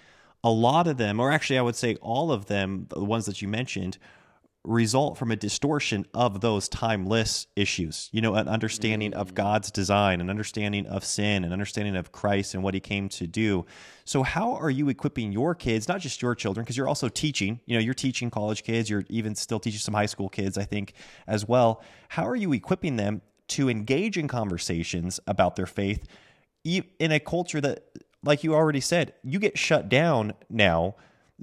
[0.41, 3.41] a lot of them, or actually, I would say all of them, the ones that
[3.41, 3.97] you mentioned,
[4.65, 8.09] result from a distortion of those timeless issues.
[8.11, 9.35] You know, an understanding of mm.
[9.35, 13.27] God's design, an understanding of sin, an understanding of Christ and what he came to
[13.27, 13.65] do.
[14.03, 17.59] So, how are you equipping your kids, not just your children, because you're also teaching,
[17.65, 20.63] you know, you're teaching college kids, you're even still teaching some high school kids, I
[20.63, 20.93] think,
[21.27, 21.81] as well.
[22.09, 26.07] How are you equipping them to engage in conversations about their faith
[26.63, 27.85] in a culture that,
[28.23, 30.95] like you already said, you get shut down now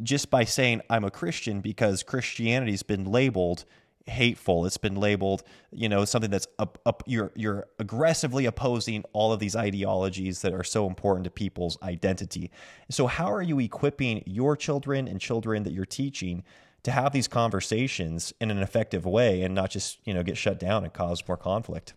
[0.02, 3.64] just by saying I'm a Christian because Christianity's been labeled
[4.06, 4.66] hateful.
[4.66, 9.40] It's been labeled, you know, something that's up, up you're you're aggressively opposing all of
[9.40, 12.50] these ideologies that are so important to people's identity.
[12.90, 16.44] So how are you equipping your children and children that you're teaching
[16.82, 20.58] to have these conversations in an effective way and not just, you know, get shut
[20.58, 21.94] down and cause more conflict?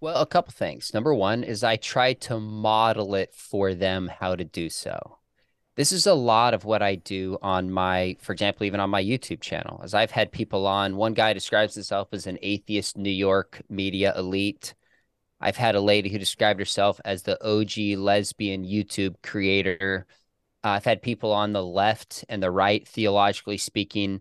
[0.00, 0.94] Well, a couple things.
[0.94, 5.18] Number one is I try to model it for them how to do so
[5.76, 9.02] this is a lot of what I do on my, for example, even on my
[9.02, 9.80] YouTube channel.
[9.82, 14.12] As I've had people on, one guy describes himself as an atheist New York media
[14.16, 14.74] elite.
[15.40, 20.06] I've had a lady who described herself as the OG lesbian YouTube creator.
[20.62, 24.20] Uh, I've had people on the left and the right, theologically speaking,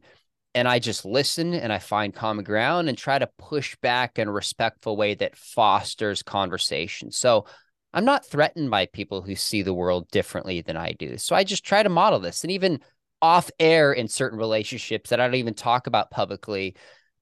[0.56, 4.28] and I just listen and I find common ground and try to push back in
[4.28, 7.12] a respectful way that fosters conversation.
[7.12, 7.46] So
[7.94, 11.18] I'm not threatened by people who see the world differently than I do.
[11.18, 12.44] So I just try to model this.
[12.44, 12.80] And even
[13.22, 16.76] off air in certain relationships that I don't even talk about publicly,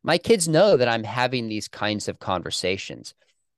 [0.03, 3.13] my kids know that I'm having these kinds of conversations.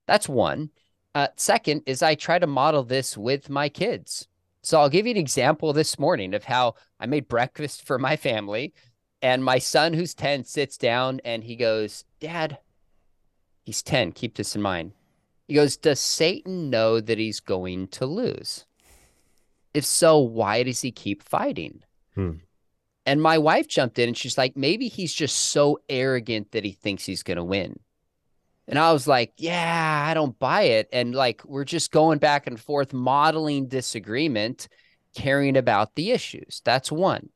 [0.06, 0.70] That's one.
[1.14, 4.28] Uh, second is I try to model this with my kids.
[4.62, 8.16] So I'll give you an example this morning of how I made breakfast for my
[8.16, 8.72] family.
[9.22, 12.58] And my son, who's 10, sits down and he goes, Dad,
[13.62, 14.12] he's 10.
[14.12, 14.92] Keep this in mind.
[15.50, 18.66] He goes, Does Satan know that he's going to lose?
[19.74, 21.82] If so, why does he keep fighting?
[22.14, 22.34] Hmm.
[23.04, 26.70] And my wife jumped in and she's like, Maybe he's just so arrogant that he
[26.70, 27.80] thinks he's going to win.
[28.68, 30.88] And I was like, Yeah, I don't buy it.
[30.92, 34.68] And like, we're just going back and forth, modeling disagreement,
[35.16, 36.62] caring about the issues.
[36.64, 37.28] That's one.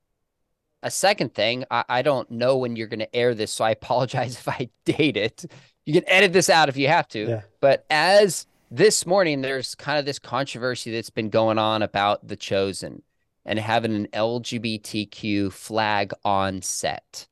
[0.84, 3.72] A second thing, I, I don't know when you're going to air this, so I
[3.72, 5.46] apologize if I date it
[5.86, 7.26] you can edit this out if you have to.
[7.28, 7.40] Yeah.
[7.60, 12.36] But as this morning, there's kind of this controversy that's been going on about The
[12.36, 13.02] Chosen
[13.44, 17.26] and having an LGBTQ flag on set.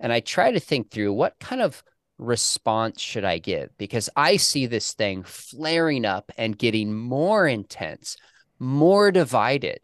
[0.00, 1.82] And I try to think through what kind of
[2.18, 3.70] response should I give?
[3.78, 8.16] Because I see this thing flaring up and getting more intense,
[8.58, 9.80] more divided.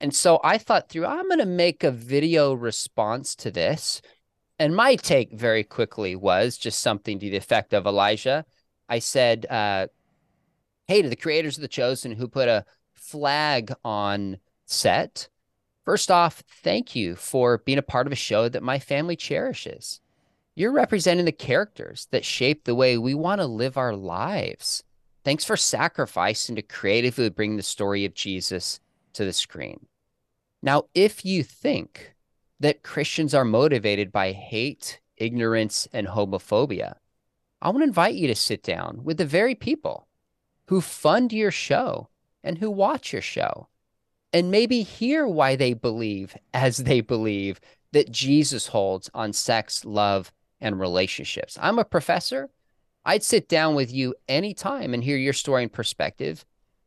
[0.00, 4.02] And so I thought through, I'm going to make a video response to this
[4.62, 8.44] and my take very quickly was just something to the effect of Elijah.
[8.88, 9.88] I said, uh,
[10.86, 15.28] hey, to the creators of The Chosen who put a flag on set,
[15.84, 20.00] first off, thank you for being a part of a show that my family cherishes.
[20.54, 24.84] You're representing the characters that shape the way we want to live our lives.
[25.24, 28.78] Thanks for sacrificing to creatively bring the story of Jesus
[29.14, 29.86] to the screen.
[30.62, 32.11] Now, if you think
[32.62, 36.94] that Christians are motivated by hate, ignorance, and homophobia.
[37.60, 40.06] I want to invite you to sit down with the very people
[40.68, 42.08] who fund your show
[42.44, 43.66] and who watch your show
[44.32, 50.32] and maybe hear why they believe as they believe that Jesus holds on sex, love,
[50.60, 51.58] and relationships.
[51.60, 52.48] I'm a professor.
[53.04, 56.44] I'd sit down with you anytime and hear your story and perspective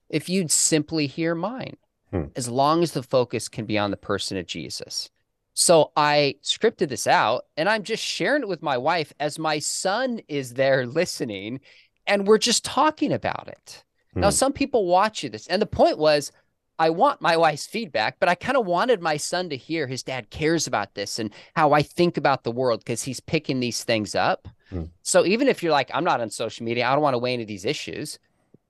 [0.09, 1.75] if you'd simply hear mine,
[2.11, 2.25] hmm.
[2.35, 5.09] as long as the focus can be on the person of Jesus.
[5.55, 9.59] So I scripted this out and I'm just sharing it with my wife as my
[9.59, 11.61] son is there listening
[12.05, 13.83] and we're just talking about it.
[14.13, 14.19] Hmm.
[14.19, 15.47] Now, some people watch you this.
[15.47, 16.33] And the point was,
[16.77, 20.03] I want my wife's feedback, but I kind of wanted my son to hear his
[20.03, 23.85] dad cares about this and how I think about the world because he's picking these
[23.85, 24.49] things up.
[24.69, 24.83] Hmm.
[25.03, 27.33] So even if you're like, I'm not on social media, I don't want to weigh
[27.33, 28.19] into these issues,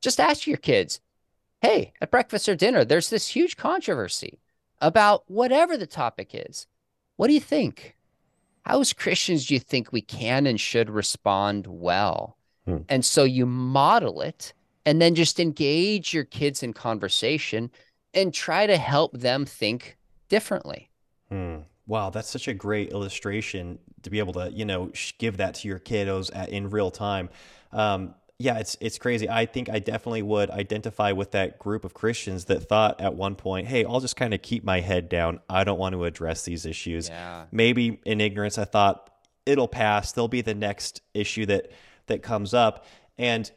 [0.02, 1.02] just ask your kids,
[1.62, 4.38] hey, at breakfast or dinner, there's this huge controversy
[4.80, 6.68] about whatever the topic is.
[7.18, 7.96] What do you think?
[8.64, 12.38] How, as Christians, do you think we can and should respond well?
[12.66, 12.78] Hmm.
[12.90, 14.54] And so you model it
[14.86, 17.72] and then just engage your kids in conversation
[18.14, 19.98] and try to help them think
[20.30, 20.90] differently.
[21.30, 21.58] Hmm.
[21.88, 25.68] Wow, that's such a great illustration to be able to, you know, give that to
[25.68, 27.30] your kiddos at, in real time.
[27.72, 29.30] Um, yeah, it's it's crazy.
[29.30, 33.36] I think I definitely would identify with that group of Christians that thought at one
[33.36, 35.40] point, "Hey, I'll just kind of keep my head down.
[35.50, 37.46] I don't want to address these issues." Yeah.
[37.52, 39.10] Maybe in ignorance, I thought
[39.46, 40.12] it'll pass.
[40.12, 41.72] There'll be the next issue that
[42.08, 42.86] that comes up,
[43.18, 43.50] and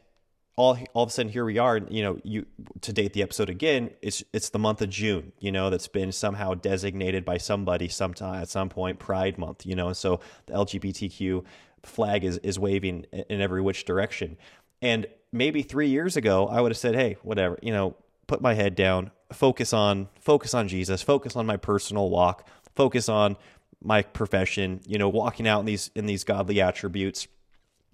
[0.59, 2.45] all all of a sudden here we are you know you
[2.81, 6.11] to date the episode again it's it's the month of june you know that's been
[6.11, 10.53] somehow designated by somebody sometime at some point pride month you know and so the
[10.53, 11.45] lgbtq
[11.83, 14.37] flag is is waving in every which direction
[14.81, 17.95] and maybe three years ago i would have said hey whatever you know
[18.27, 23.09] put my head down focus on focus on jesus focus on my personal walk focus
[23.09, 23.35] on
[23.81, 27.27] my profession you know walking out in these in these godly attributes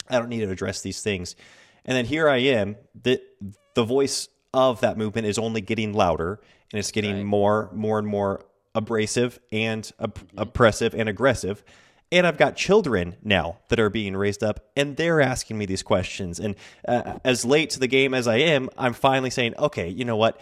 [0.09, 1.35] i don't need to address these things
[1.85, 3.21] and then here I am, the
[3.75, 6.39] the voice of that movement is only getting louder
[6.71, 7.25] and it's getting right.
[7.25, 10.39] more more and more abrasive and op- mm-hmm.
[10.39, 11.63] oppressive and aggressive.
[12.11, 15.83] And I've got children now that are being raised up, and they're asking me these
[15.83, 16.39] questions.
[16.39, 16.55] And
[16.87, 20.15] uh, as late to the game as I am, I'm finally saying, okay, you know
[20.15, 20.39] what?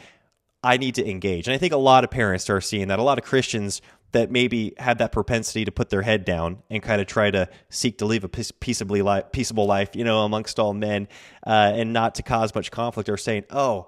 [0.64, 1.48] I need to engage.
[1.48, 3.00] And I think a lot of parents are seeing that.
[3.00, 3.82] A lot of Christians
[4.14, 7.50] that maybe had that propensity to put their head down and kind of try to
[7.70, 11.08] seek to live a peaceably peaceable life, you know, amongst all men,
[11.46, 13.88] uh, and not to cause much conflict, are saying, "Oh,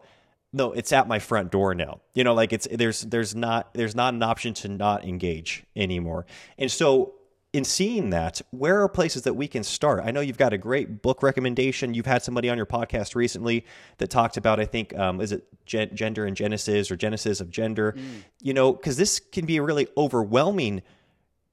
[0.51, 3.95] no, it's at my front door now." You know, like it's there's there's not there's
[3.95, 6.26] not an option to not engage anymore,
[6.57, 7.14] and so
[7.55, 10.01] in seeing that, where are places that we can start?
[10.03, 11.93] I know you've got a great book recommendation.
[11.93, 13.65] You've had somebody on your podcast recently
[13.97, 17.49] that talked about, I think, um, is it gen- gender and Genesis or Genesis of
[17.49, 17.93] gender?
[17.93, 18.23] Mm.
[18.41, 20.81] You know, because this can be a really overwhelming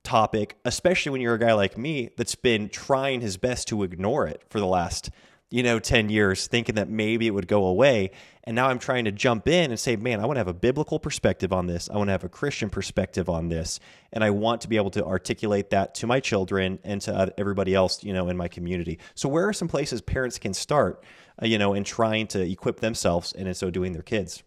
[0.03, 4.27] topic, especially when you're a guy like me that's been trying his best to ignore
[4.27, 5.09] it for the last
[5.53, 8.11] you know, 10 years thinking that maybe it would go away.
[8.45, 10.55] And now I'm trying to jump in and say, man, I want to have a
[10.55, 11.91] biblical perspective on this.
[11.91, 13.79] I want to have a Christian perspective on this.
[14.15, 17.75] And I want to be able to articulate that to my children and to everybody
[17.75, 18.99] else, you know, in my community.
[19.15, 21.05] So, where are some places parents can start,
[21.41, 24.43] uh, you know, in trying to equip themselves and in so doing their kids?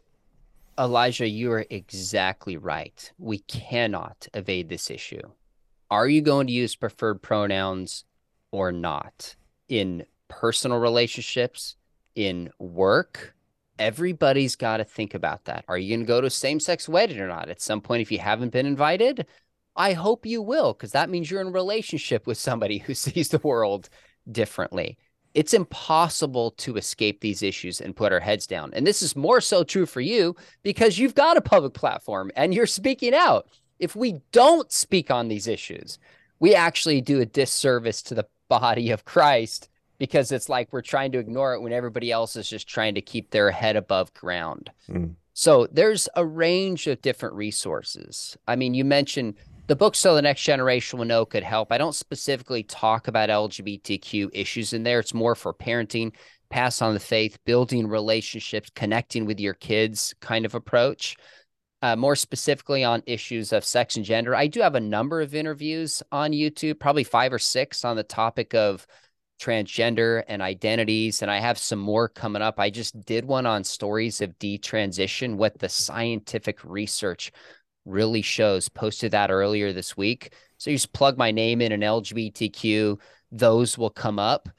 [0.77, 3.13] Elijah, you are exactly right.
[3.19, 5.21] We cannot evade this issue.
[5.91, 8.05] Are you going to use preferred pronouns
[8.51, 9.35] or not?
[9.69, 11.75] In personal relationships,
[12.15, 13.35] in work,
[13.77, 15.65] everybody's got to think about that.
[15.67, 17.49] Are you going to go to a same sex wedding or not?
[17.49, 19.27] At some point, if you haven't been invited,
[19.75, 23.29] I hope you will, because that means you're in a relationship with somebody who sees
[23.29, 23.89] the world
[24.31, 24.97] differently.
[25.33, 28.71] It's impossible to escape these issues and put our heads down.
[28.73, 32.53] And this is more so true for you because you've got a public platform and
[32.53, 33.49] you're speaking out.
[33.77, 35.99] If we don't speak on these issues,
[36.39, 39.67] we actually do a disservice to the body of Christ
[39.97, 43.01] because it's like we're trying to ignore it when everybody else is just trying to
[43.01, 44.71] keep their head above ground.
[44.89, 45.15] Mm.
[45.33, 48.37] So there's a range of different resources.
[48.47, 49.35] I mean, you mentioned
[49.67, 51.71] the book so the next generation will know could help.
[51.71, 54.99] I don't specifically talk about LGBTQ issues in there.
[54.99, 56.13] It's more for parenting,
[56.49, 61.17] pass on the faith, building relationships, connecting with your kids kind of approach.
[61.81, 65.35] Uh, more specifically on issues of sex and gender, I do have a number of
[65.35, 68.87] interviews on YouTube, probably five or six on the topic of
[69.39, 71.21] transgender and identities.
[71.21, 72.59] And I have some more coming up.
[72.59, 77.31] I just did one on stories of detransition, what the scientific research
[77.85, 78.69] really shows.
[78.69, 80.33] Posted that earlier this week.
[80.57, 82.99] So you just plug my name in an LGBTQ,
[83.31, 84.49] those will come up.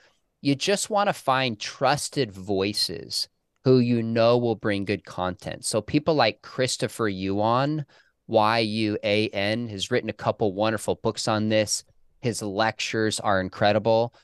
[0.42, 3.28] You just want to find trusted voices
[3.64, 5.64] who you know will bring good content.
[5.64, 7.84] So people like Christopher Yuan,
[8.28, 11.82] Y U A N, has written a couple wonderful books on this.
[12.20, 14.14] His lectures are incredible.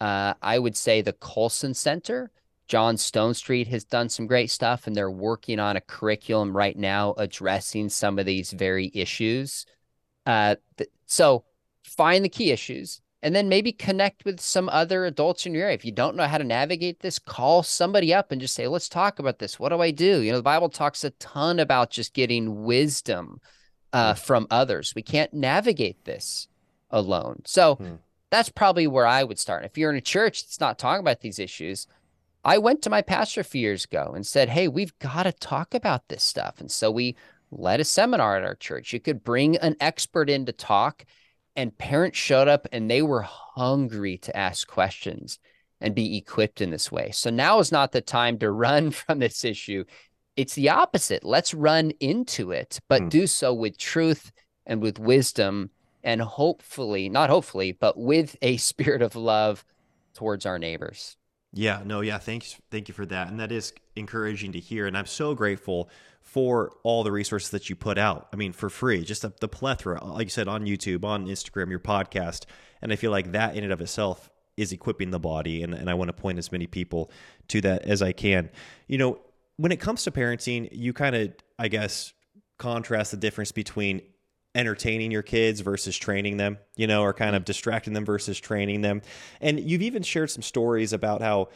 [0.00, 2.30] Uh, I would say the Colson Center,
[2.68, 7.14] John Stonestreet has done some great stuff, and they're working on a curriculum right now
[7.18, 9.66] addressing some of these very issues.
[10.24, 11.44] Uh, th- so
[11.84, 15.74] find the key issues and then maybe connect with some other adults in your area.
[15.74, 18.88] If you don't know how to navigate this, call somebody up and just say, let's
[18.88, 19.58] talk about this.
[19.58, 20.22] What do I do?
[20.22, 23.40] You know, the Bible talks a ton about just getting wisdom
[23.92, 24.94] uh, from others.
[24.94, 26.48] We can't navigate this
[26.90, 27.42] alone.
[27.44, 27.94] So, hmm
[28.30, 29.64] that's probably where I would start.
[29.64, 31.86] If you're in a church that's not talking about these issues,
[32.44, 35.32] I went to my pastor a few years ago and said, Hey, we've got to
[35.32, 36.60] talk about this stuff.
[36.60, 37.16] And so we
[37.50, 38.92] led a seminar at our church.
[38.92, 41.04] You could bring an expert in to talk,
[41.56, 45.38] and parents showed up and they were hungry to ask questions
[45.80, 47.10] and be equipped in this way.
[47.10, 49.84] So now is not the time to run from this issue.
[50.36, 51.24] It's the opposite.
[51.24, 53.10] Let's run into it, but mm.
[53.10, 54.30] do so with truth
[54.66, 55.70] and with wisdom
[56.02, 59.64] and hopefully, not hopefully, but with a spirit of love
[60.14, 61.16] towards our neighbors.
[61.52, 63.28] Yeah, no, yeah, thanks thank you for that.
[63.28, 65.90] And that is encouraging to hear and I'm so grateful
[66.20, 68.28] for all the resources that you put out.
[68.32, 71.70] I mean, for free, just the, the plethora, like you said on YouTube, on Instagram,
[71.70, 72.44] your podcast,
[72.80, 75.90] and I feel like that in and of itself is equipping the body and, and
[75.90, 77.10] I want to point as many people
[77.48, 78.50] to that as I can.
[78.86, 79.20] You know,
[79.56, 82.12] when it comes to parenting, you kind of I guess
[82.58, 84.02] contrast the difference between
[84.54, 87.46] entertaining your kids versus training them, you know, or kind of mm.
[87.46, 89.02] distracting them versus training them.
[89.40, 91.48] And you've even shared some stories about how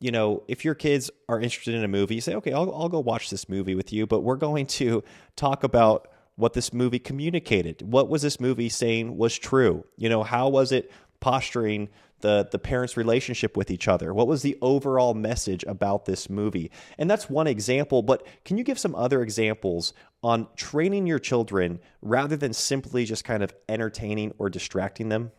[0.00, 2.88] you know, if your kids are interested in a movie, you say, okay, I'll, I'll
[2.88, 5.04] go watch this movie with you, but we're going to
[5.36, 7.82] talk about what this movie communicated.
[7.82, 9.84] What was this movie saying was true?
[9.98, 10.90] You know, how was it
[11.20, 11.90] posturing
[12.20, 14.12] the the parents' relationship with each other?
[14.14, 16.70] What was the overall message about this movie?
[16.98, 19.92] And that's one example, but can you give some other examples
[20.22, 25.32] on training your children rather than simply just kind of entertaining or distracting them?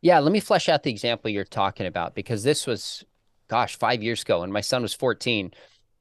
[0.00, 3.04] Yeah, let me flesh out the example you're talking about because this was
[3.48, 5.52] gosh, 5 years ago and my son was 14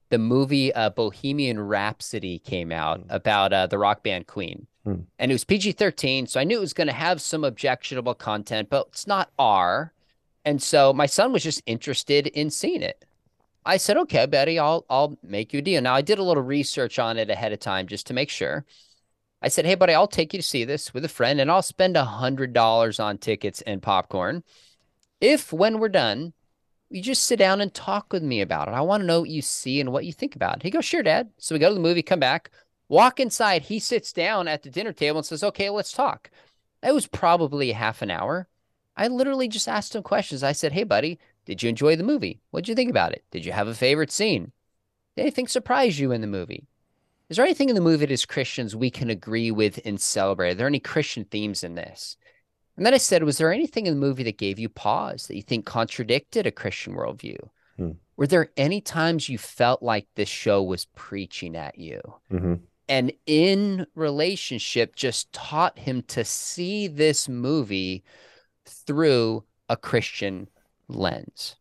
[0.10, 3.06] the movie uh, Bohemian Rhapsody came out mm.
[3.10, 4.68] about uh, the rock band Queen.
[4.86, 5.06] Mm.
[5.18, 6.28] And it was PG 13.
[6.28, 9.94] So I knew it was going to have some objectionable content, but it's not R.
[10.46, 13.04] And so my son was just interested in seeing it.
[13.66, 15.82] I said, okay, Betty, I'll, I'll make you a deal.
[15.82, 18.64] Now I did a little research on it ahead of time just to make sure.
[19.42, 21.64] I said, hey, buddy, I'll take you to see this with a friend and I'll
[21.64, 24.44] spend a $100 on tickets and popcorn.
[25.20, 26.34] If when we're done,
[26.90, 28.74] you just sit down and talk with me about it.
[28.74, 30.64] I want to know what you see and what you think about it.
[30.64, 31.32] He goes, sure, dad.
[31.38, 32.52] So we go to the movie, come back,
[32.88, 33.64] walk inside.
[33.64, 36.30] He sits down at the dinner table and says, okay, let's talk.
[36.82, 38.48] That was probably half an hour.
[38.98, 40.44] I literally just asked him questions.
[40.44, 42.42] I said, hey, buddy, did you enjoy the movie?
[42.52, 43.24] What'd you think about it?
[43.32, 44.52] Did you have a favorite scene?
[45.16, 46.68] Did anything surprise you in the movie?
[47.30, 50.52] Is there anything in the movie that as Christians we can agree with and celebrate?
[50.52, 52.18] Are there any Christian themes in this?
[52.78, 55.36] And then I said, Was there anything in the movie that gave you pause that
[55.36, 57.38] you think contradicted a Christian worldview?
[57.78, 57.92] Hmm.
[58.18, 62.00] Were there any times you felt like this show was preaching at you?
[62.32, 62.56] Mm-hmm.
[62.88, 68.04] And in relationship, just taught him to see this movie
[68.66, 70.50] through a Christian
[70.88, 71.56] lens.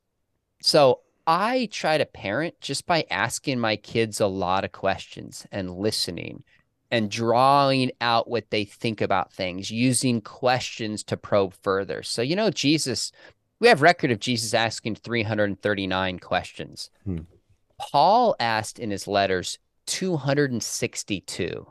[0.60, 5.78] So I try to parent just by asking my kids a lot of questions and
[5.78, 6.44] listening
[6.90, 12.02] and drawing out what they think about things, using questions to probe further.
[12.02, 13.10] So, you know, Jesus,
[13.58, 16.90] we have record of Jesus asking 339 questions.
[17.04, 17.20] Hmm.
[17.78, 21.66] Paul asked in his letters 262.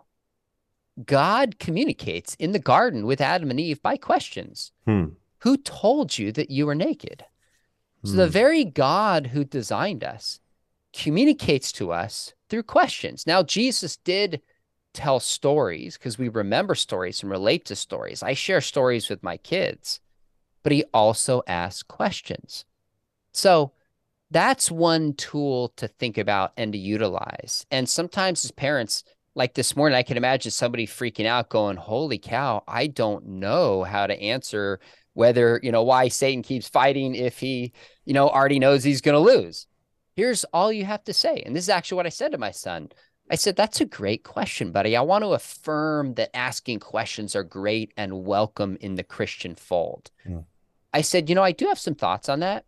[1.06, 4.72] God communicates in the garden with Adam and Eve by questions.
[4.86, 5.06] Hmm.
[5.44, 7.26] Who told you that you were naked?
[8.06, 8.32] So, the hmm.
[8.32, 10.40] very God who designed us
[10.94, 13.26] communicates to us through questions.
[13.26, 14.42] Now, Jesus did
[14.94, 18.24] tell stories because we remember stories and relate to stories.
[18.24, 20.00] I share stories with my kids,
[20.64, 22.66] but he also asks questions.
[23.34, 23.72] So
[24.32, 27.66] that's one tool to think about and to utilize.
[27.72, 29.04] And sometimes as parents,
[29.36, 33.84] like this morning, I can imagine somebody freaking out going, Holy cow, I don't know
[33.84, 34.80] how to answer
[35.14, 37.74] whether, you know, why Satan keeps fighting if he,
[38.06, 39.68] you know, already knows he's going to lose.
[40.16, 41.42] Here's all you have to say.
[41.46, 42.90] And this is actually what I said to my son
[43.30, 44.96] I said, That's a great question, buddy.
[44.96, 50.12] I want to affirm that asking questions are great and welcome in the Christian fold.
[50.28, 50.42] Yeah.
[50.94, 52.66] I said, You know, I do have some thoughts on that,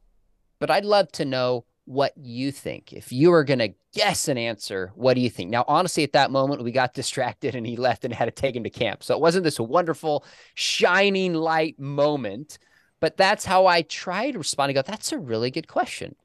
[0.60, 2.94] but I'd love to know what you think.
[2.94, 5.50] If you are going to guess an answer, what do you think?
[5.50, 8.56] Now, honestly, at that moment, we got distracted and he left and had to take
[8.56, 9.04] him to camp.
[9.04, 10.26] So it wasn't this wonderful,
[10.56, 12.58] shining light moment,
[13.00, 14.72] but that's how I try to respond.
[14.72, 16.16] I go, That's a really good question.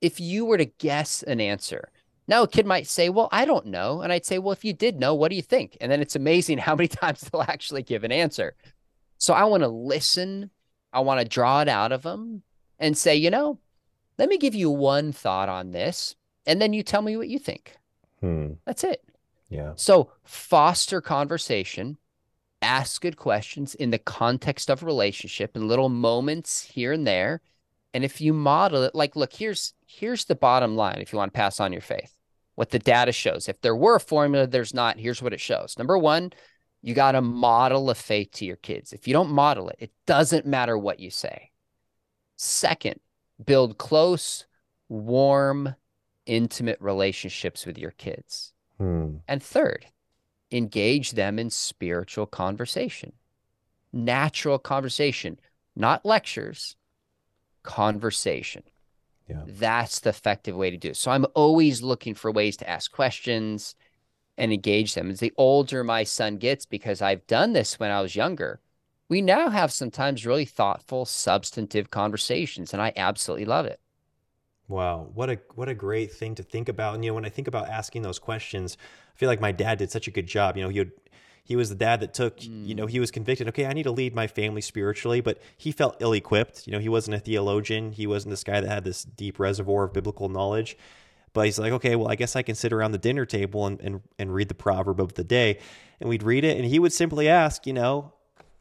[0.00, 1.90] If you were to guess an answer,
[2.26, 4.00] now, a kid might say, Well, I don't know.
[4.00, 5.76] And I'd say, Well, if you did know, what do you think?
[5.80, 8.54] And then it's amazing how many times they'll actually give an answer.
[9.18, 10.50] So I want to listen.
[10.92, 12.42] I want to draw it out of them
[12.78, 13.58] and say, You know,
[14.18, 16.14] let me give you one thought on this.
[16.46, 17.76] And then you tell me what you think.
[18.20, 18.52] Hmm.
[18.66, 19.02] That's it.
[19.48, 19.72] Yeah.
[19.76, 21.96] So foster conversation,
[22.60, 27.40] ask good questions in the context of relationship and little moments here and there.
[27.92, 31.32] And if you model it, like, look, here's here's the bottom line if you want
[31.32, 32.14] to pass on your faith
[32.54, 33.48] what the data shows.
[33.48, 34.98] If there were a formula, there's not.
[34.98, 35.76] Here's what it shows.
[35.78, 36.32] Number one,
[36.82, 38.92] you got to model a faith to your kids.
[38.92, 41.50] If you don't model it, it doesn't matter what you say.
[42.36, 43.00] Second,
[43.44, 44.46] build close,
[44.88, 45.74] warm,
[46.26, 48.52] intimate relationships with your kids.
[48.78, 49.16] Hmm.
[49.28, 49.86] And third,
[50.50, 53.12] engage them in spiritual conversation,
[53.92, 55.38] natural conversation,
[55.76, 56.76] not lectures,
[57.62, 58.62] conversation.
[59.28, 59.42] Yeah.
[59.46, 60.96] That's the effective way to do it.
[60.96, 63.74] So I'm always looking for ways to ask questions
[64.36, 65.10] and engage them.
[65.10, 68.60] As the older my son gets, because I've done this when I was younger,
[69.14, 73.78] we now have sometimes really thoughtful, substantive conversations, and I absolutely love it.
[74.66, 76.96] Wow, what a what a great thing to think about.
[76.96, 78.76] And you know, when I think about asking those questions,
[79.14, 80.56] I feel like my dad did such a good job.
[80.56, 80.90] You know, he would
[81.44, 82.66] he was the dad that took, mm.
[82.66, 85.70] you know, he was convicted, okay, I need to lead my family spiritually, but he
[85.70, 86.66] felt ill equipped.
[86.66, 87.92] You know, he wasn't a theologian.
[87.92, 90.76] He wasn't this guy that had this deep reservoir of biblical knowledge.
[91.34, 93.80] But he's like, okay, well, I guess I can sit around the dinner table and,
[93.80, 95.60] and, and read the proverb of the day.
[96.00, 98.13] And we'd read it, and he would simply ask, you know,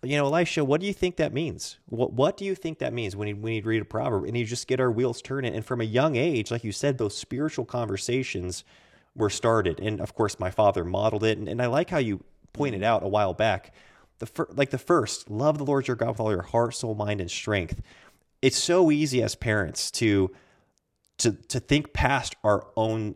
[0.03, 1.77] you know, Elisha, what do you think that means?
[1.85, 4.37] What What do you think that means when you, when you read a proverb and
[4.37, 5.55] you just get our wheels turning?
[5.55, 8.63] And from a young age, like you said, those spiritual conversations
[9.15, 9.79] were started.
[9.79, 11.37] And of course, my father modeled it.
[11.37, 12.89] And, and I like how you pointed mm-hmm.
[12.89, 13.73] out a while back,
[14.19, 16.95] the fir- like the first, love the Lord your God with all your heart, soul,
[16.95, 17.81] mind, and strength.
[18.41, 20.31] It's so easy as parents to
[21.19, 23.15] to to think past our own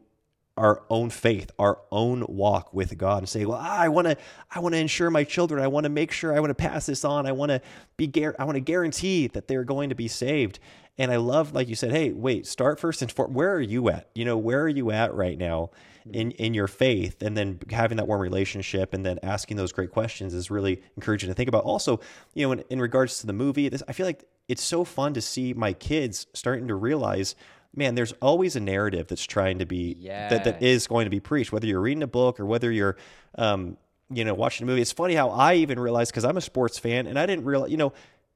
[0.58, 4.18] our own faith, our own walk with God, and say, "Well, ah, I want to,
[4.52, 5.64] I want to ensure my children.
[5.64, 6.36] I want to make sure.
[6.36, 7.26] I want to pass this on.
[7.26, 7.62] I want to
[7.96, 10.60] be, I want to guarantee that they're going to be saved."
[11.00, 13.36] And I love, like you said, hey, wait, start first and foremost.
[13.36, 14.10] Where are you at?
[14.16, 15.70] You know, where are you at right now
[16.08, 16.16] mm-hmm.
[16.16, 17.22] in in your faith?
[17.22, 21.30] And then having that warm relationship, and then asking those great questions is really encouraging
[21.30, 21.64] to think about.
[21.66, 22.00] Also,
[22.34, 25.14] you know, in, in regards to the movie, this I feel like it's so fun
[25.14, 27.36] to see my kids starting to realize
[27.76, 30.32] man, there's always a narrative that's trying to be yes.
[30.32, 32.98] that that is going to be preached, whether you're reading a book or whether you're
[33.36, 33.78] um,
[34.10, 34.82] you know, watching a movie.
[34.82, 37.72] It's funny how I even realized because I'm a sports fan and I didn't realize,
[37.72, 37.94] you know,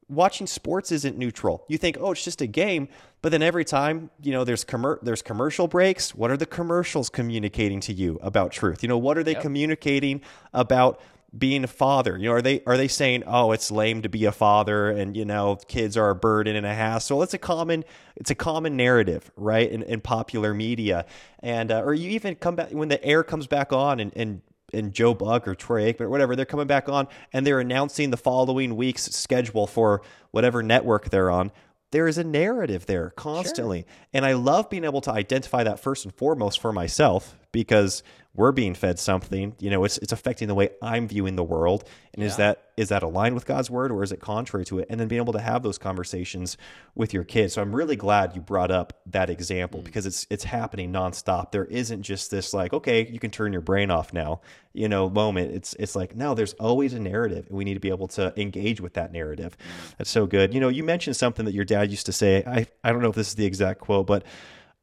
[0.10, 1.64] watching sports isn't neutral.
[1.68, 2.90] You think, oh, it's just a game,
[3.22, 6.14] but then every time, you know, there's commer- there's commercial breaks.
[6.14, 8.84] What are the commercials communicating to you about truth?
[8.84, 9.42] You know, what are they yep.
[9.42, 10.22] communicating
[10.54, 11.00] about
[11.38, 14.26] being a father you know are they are they saying oh it's lame to be
[14.26, 17.86] a father and you know kids are a burden and a hassle it's a common
[18.18, 21.06] it's a common narrative right in, in popular media
[21.40, 24.42] and uh, or you even come back when the air comes back on and, and
[24.74, 28.10] and Joe Buck or Troy Aikman or whatever, they're coming back on and they're announcing
[28.10, 30.02] the following week's schedule for
[30.32, 31.52] whatever network they're on.
[31.92, 33.82] There is a narrative there constantly.
[33.82, 34.08] Sure.
[34.14, 38.02] And I love being able to identify that first and foremost for myself because
[38.34, 41.84] we're being fed something you know it's it's affecting the way i'm viewing the world.
[42.14, 42.28] And yeah.
[42.28, 44.88] is that is that aligned with god's word or is it contrary to it?
[44.90, 46.58] And then being able to have those conversations
[46.96, 47.54] with your kids.
[47.54, 49.84] So i'm really glad you brought up that example mm.
[49.84, 51.52] because it's it's happening nonstop.
[51.52, 54.42] There isn't just this like okay you can turn your brain off now
[54.74, 55.52] you know moment.
[55.52, 58.34] It's it's like no there's always a narrative and we need to be able to
[58.40, 59.58] engage with that narrative.
[59.58, 59.98] Mm.
[59.98, 60.54] that's so good.
[60.54, 62.44] You know you mentioned something that your dad used to say.
[62.46, 64.24] I i don't know if this is the exact quote but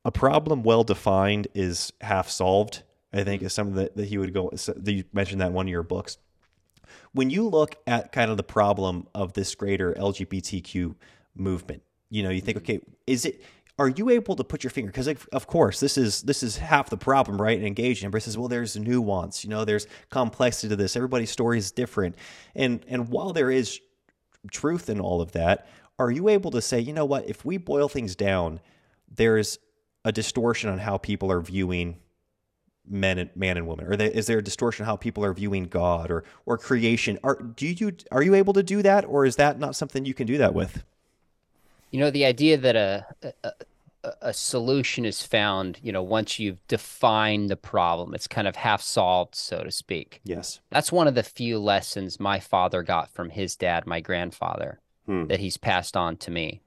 [0.05, 2.83] a problem well defined is half solved
[3.13, 4.51] I think is something that, that he would go.
[4.51, 6.19] That you mentioned that in one of your books.
[7.13, 10.95] When you look at kind of the problem of this greater LGBTQ
[11.35, 13.43] movement, you know, you think, okay, is it?
[13.79, 14.91] Are you able to put your finger?
[14.91, 17.57] Because of course, this is this is half the problem, right?
[17.57, 18.07] And engaging.
[18.07, 19.45] Everybody says, well, there's nuance.
[19.45, 20.97] You know, there's complexity to this.
[20.97, 22.17] Everybody's story is different,
[22.55, 23.81] and and while there is
[24.51, 27.29] truth in all of that, are you able to say, you know what?
[27.29, 28.61] If we boil things down,
[29.09, 29.59] there's
[30.05, 31.97] a distortion on how people are viewing
[32.91, 33.87] men and man and woman?
[33.87, 37.19] Or they, is there a distortion how people are viewing god or or creation?
[37.23, 40.15] Are do you are you able to do that or is that not something you
[40.15, 40.85] can do that with?
[41.91, 43.07] You know the idea that a,
[43.43, 43.53] a
[44.23, 48.81] a solution is found you know once you've defined the problem it's kind of half
[48.81, 50.21] solved so to speak.
[50.25, 50.61] Yes.
[50.71, 55.27] That's one of the few lessons my father got from his dad my grandfather hmm.
[55.27, 56.61] that he's passed on to me.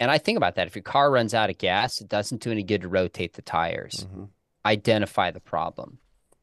[0.00, 0.66] And i think about that.
[0.66, 3.42] If your car runs out of gas it doesn't do any good to rotate the
[3.42, 4.06] tires.
[4.08, 4.24] Mm-hmm
[4.64, 5.98] identify the problem.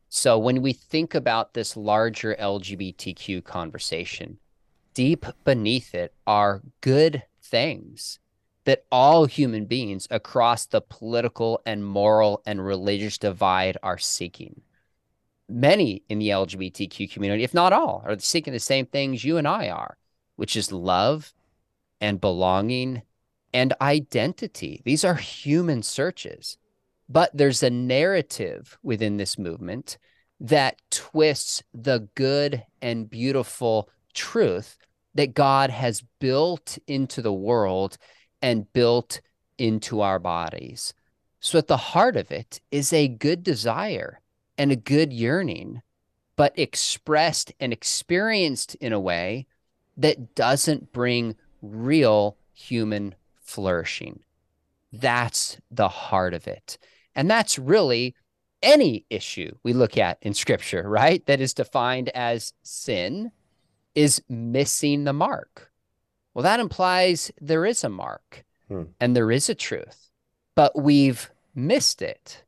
[0.09, 4.39] So when we think about this larger LGBTQ conversation,
[4.93, 8.19] deep beneath it are good things
[8.65, 14.61] that all human beings across the political and moral and religious divide are seeking.
[15.47, 19.47] Many in the LGBTQ community, if not all, are seeking the same things you and
[19.47, 19.97] I are,
[20.35, 21.33] which is love
[22.01, 23.03] and belonging
[23.53, 24.81] and identity.
[24.83, 26.57] These are human searches.
[27.07, 29.97] But there's a narrative within this movement
[30.39, 34.77] that twists the good and beautiful truth
[35.13, 37.97] that God has built into the world
[38.41, 39.21] and built
[39.57, 40.93] into our bodies.
[41.39, 44.19] So, at the heart of it is a good desire
[44.57, 45.81] and a good yearning,
[46.35, 49.47] but expressed and experienced in a way
[49.95, 54.21] that doesn't bring real human flourishing.
[54.91, 56.77] That's the heart of it.
[57.15, 58.15] And that's really
[58.61, 61.25] any issue we look at in scripture, right?
[61.25, 63.31] That is defined as sin
[63.93, 65.71] is missing the mark.
[66.33, 68.83] Well, that implies there is a mark hmm.
[68.99, 70.09] and there is a truth,
[70.55, 72.43] but we've missed it.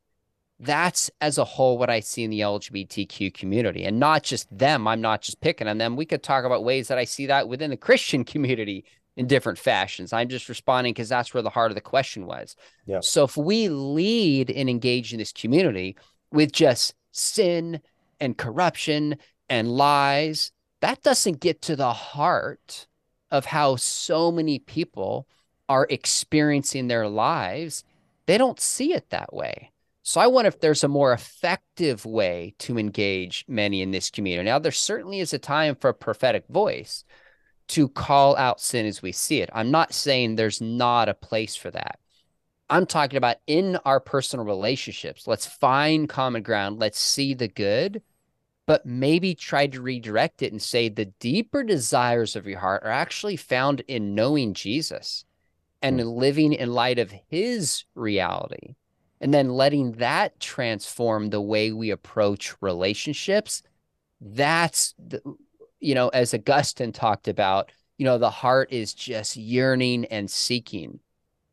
[0.59, 4.87] That's as a whole what I see in the LGBTQ community and not just them.
[4.87, 5.95] I'm not just picking on them.
[5.95, 8.83] We could talk about ways that I see that within the Christian community
[9.17, 10.13] in different fashions.
[10.13, 12.55] I'm just responding because that's where the heart of the question was.
[12.85, 12.99] Yeah.
[13.01, 15.97] So if we lead and engage in this community
[16.31, 17.81] with just sin
[18.19, 19.17] and corruption
[19.49, 20.51] and lies,
[20.81, 22.87] that doesn't get to the heart
[23.31, 25.27] of how so many people
[25.67, 27.83] are experiencing their lives.
[28.27, 29.71] They don't see it that way.
[30.03, 34.45] So I wonder if there's a more effective way to engage many in this community.
[34.45, 37.03] Now, there certainly is a time for a prophetic voice,
[37.69, 39.49] to call out sin as we see it.
[39.53, 41.99] I'm not saying there's not a place for that.
[42.69, 45.27] I'm talking about in our personal relationships.
[45.27, 46.79] Let's find common ground.
[46.79, 48.01] Let's see the good,
[48.65, 52.91] but maybe try to redirect it and say the deeper desires of your heart are
[52.91, 55.23] actually found in knowing Jesus
[55.81, 56.15] and mm.
[56.17, 58.75] living in light of his reality.
[59.19, 63.63] And then letting that transform the way we approach relationships.
[64.21, 65.21] That's the,
[65.79, 70.99] you know, as Augustine talked about, you know, the heart is just yearning and seeking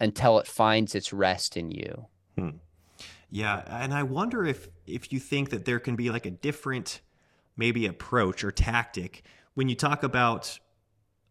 [0.01, 2.07] until it finds its rest in you.
[2.37, 2.51] Hmm.
[3.31, 7.01] Yeah, and I wonder if if you think that there can be like a different
[7.57, 10.59] maybe approach or tactic when you talk about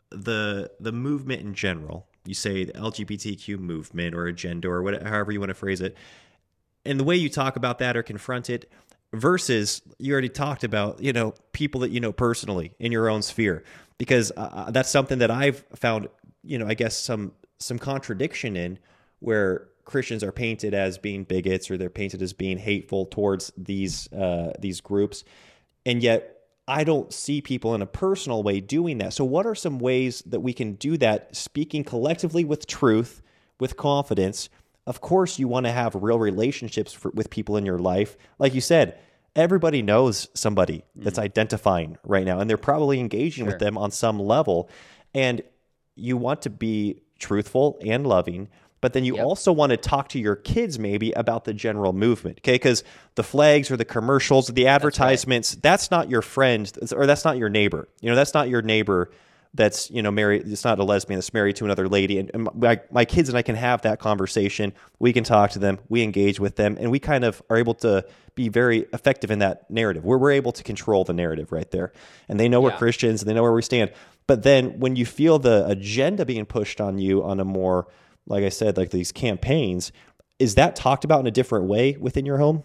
[0.09, 2.07] the the movement in general.
[2.25, 5.97] You say the LGBTQ movement or agenda or whatever, however you want to phrase it,
[6.85, 8.71] and the way you talk about that or confront it
[9.13, 13.21] versus you already talked about you know people that you know personally in your own
[13.21, 13.63] sphere
[13.97, 16.09] because uh, uh, that's something that I've found
[16.43, 18.79] you know I guess some some contradiction in
[19.19, 24.11] where Christians are painted as being bigots or they're painted as being hateful towards these
[24.11, 25.23] uh, these groups,
[25.85, 26.33] and yet
[26.67, 29.13] I don't see people in a personal way doing that.
[29.13, 31.35] So, what are some ways that we can do that?
[31.35, 33.21] Speaking collectively with truth,
[33.59, 34.49] with confidence,
[34.85, 38.17] of course, you want to have real relationships for, with people in your life.
[38.37, 38.99] Like you said,
[39.35, 41.23] everybody knows somebody that's mm.
[41.23, 43.53] identifying right now, and they're probably engaging sure.
[43.53, 44.69] with them on some level.
[45.13, 45.41] And
[45.95, 48.49] you want to be truthful and loving,
[48.81, 49.25] but then you yep.
[49.25, 52.55] also want to talk to your kids maybe about the general movement, okay?
[52.55, 52.83] Because
[53.15, 55.63] the flags or the commercials, or the advertisements, that's, right.
[55.63, 57.87] that's not your friend or that's not your neighbor.
[58.01, 59.11] You know, that's not your neighbor
[59.55, 62.19] that's you know married it's not a lesbian that's married to another lady.
[62.19, 64.73] And, and my, my kids and i can have that conversation.
[64.99, 65.79] We can talk to them.
[65.89, 66.77] We engage with them.
[66.79, 70.03] And we kind of are able to be very effective in that narrative.
[70.03, 71.93] Where we're able to control the narrative right there.
[72.27, 72.73] And they know yeah.
[72.73, 73.91] we're christians and they know where we stand.
[74.25, 77.87] But then when you feel the agenda being pushed on you on a more
[78.25, 79.91] like i said like these campaigns
[80.39, 82.63] is that talked about in a different way within your home?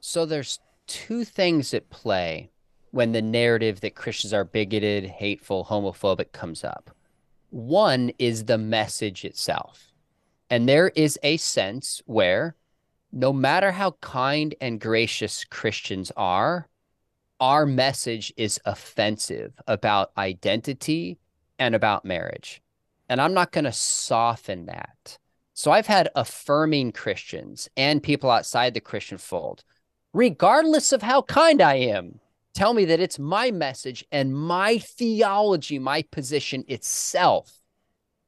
[0.00, 2.50] So there's two things at play
[2.90, 6.90] when the narrative that Christians are bigoted, hateful, homophobic comes up.
[7.50, 9.92] One is the message itself.
[10.50, 12.56] And there is a sense where
[13.12, 16.68] no matter how kind and gracious Christians are,
[17.40, 21.18] our message is offensive about identity
[21.58, 22.62] and about marriage.
[23.08, 25.18] And I'm not going to soften that.
[25.54, 29.64] So I've had affirming Christians and people outside the Christian fold,
[30.12, 32.20] regardless of how kind I am,
[32.58, 37.60] tell me that it's my message and my theology, my position itself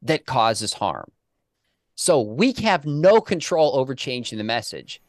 [0.03, 1.11] that causes harm.
[1.97, 5.03] So we have no control over changing the message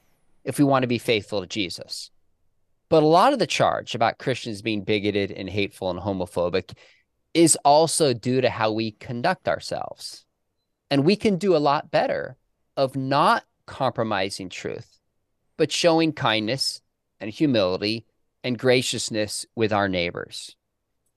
[0.43, 2.09] if we want to be faithful to Jesus.
[2.89, 6.73] But a lot of the charge about Christians being bigoted and hateful and homophobic
[7.35, 10.25] is also due to how we conduct ourselves.
[10.89, 12.37] And we can do a lot better
[12.75, 14.99] of not compromising truth,
[15.57, 16.81] but showing kindness
[17.19, 18.07] and humility
[18.43, 20.55] and graciousness with our neighbors.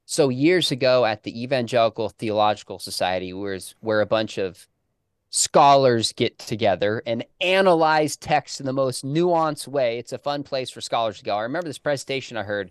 [0.07, 4.67] So years ago at the Evangelical Theological Society, where, where a bunch of
[5.31, 9.99] scholars get together and analyze text in the most nuanced way.
[9.99, 11.37] It's a fun place for scholars to go.
[11.37, 12.71] I remember this presentation I heard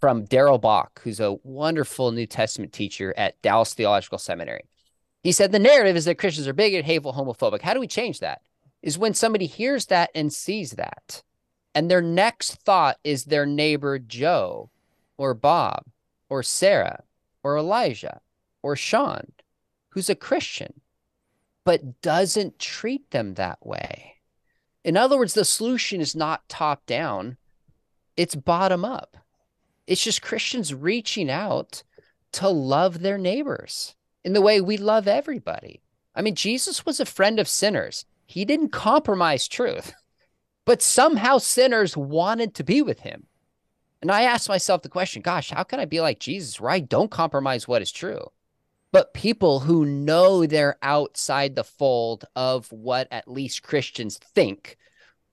[0.00, 4.62] from Darrell Bock, who's a wonderful New Testament teacher at Dallas Theological Seminary.
[5.24, 7.62] He said the narrative is that Christians are bigoted, hateful, homophobic.
[7.62, 8.40] How do we change that?
[8.82, 11.24] Is when somebody hears that and sees that
[11.76, 14.70] and their next thought is their neighbor Joe
[15.18, 15.84] or Bob
[16.30, 17.04] or Sarah
[17.42, 18.22] or Elijah
[18.62, 19.32] or Sean,
[19.90, 20.80] who's a Christian,
[21.64, 24.14] but doesn't treat them that way.
[24.84, 27.36] In other words, the solution is not top down,
[28.16, 29.18] it's bottom up.
[29.86, 31.82] It's just Christians reaching out
[32.32, 35.82] to love their neighbors in the way we love everybody.
[36.14, 38.06] I mean, Jesus was a friend of sinners.
[38.24, 39.92] He didn't compromise truth.
[40.66, 43.26] but somehow sinners wanted to be with him.
[44.02, 46.80] And I asked myself the question, gosh, how can I be like Jesus where I
[46.80, 48.30] don't compromise what is true?
[48.92, 54.76] But people who know they're outside the fold of what at least Christians think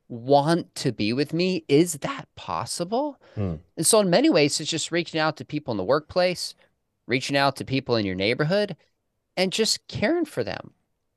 [0.07, 3.19] want to be with me, is that possible?
[3.35, 3.55] Hmm.
[3.77, 6.55] And so, in many ways, it's just reaching out to people in the workplace,
[7.07, 8.75] reaching out to people in your neighborhood,
[9.37, 10.71] and just caring for them.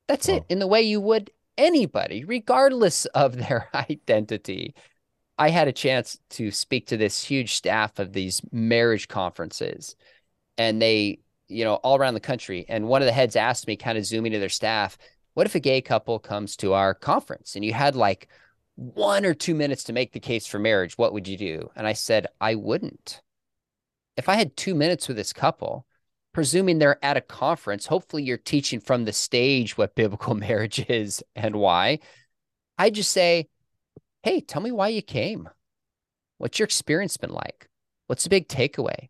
[0.07, 4.75] That's it, in the way you would anybody, regardless of their identity.
[5.39, 9.95] I had a chance to speak to this huge staff of these marriage conferences,
[10.57, 12.65] and they, you know, all around the country.
[12.67, 14.97] And one of the heads asked me, kind of zooming to their staff,
[15.35, 18.27] what if a gay couple comes to our conference and you had like
[18.73, 20.97] one or two minutes to make the case for marriage?
[20.97, 21.69] What would you do?
[21.75, 23.21] And I said, I wouldn't.
[24.17, 25.85] If I had two minutes with this couple,
[26.37, 31.23] presuming they're at a conference, hopefully you're teaching from the stage what biblical marriage is
[31.35, 31.97] and why.
[32.77, 33.47] I just say,
[34.21, 35.49] hey, tell me why you came.
[36.37, 37.67] What's your experience been like?
[38.05, 39.09] What's the big takeaway?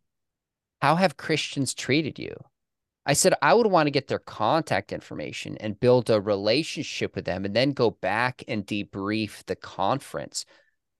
[0.81, 2.33] How have Christians treated you?
[3.05, 7.25] I said I would want to get their contact information and build a relationship with
[7.25, 10.45] them and then go back and debrief the conference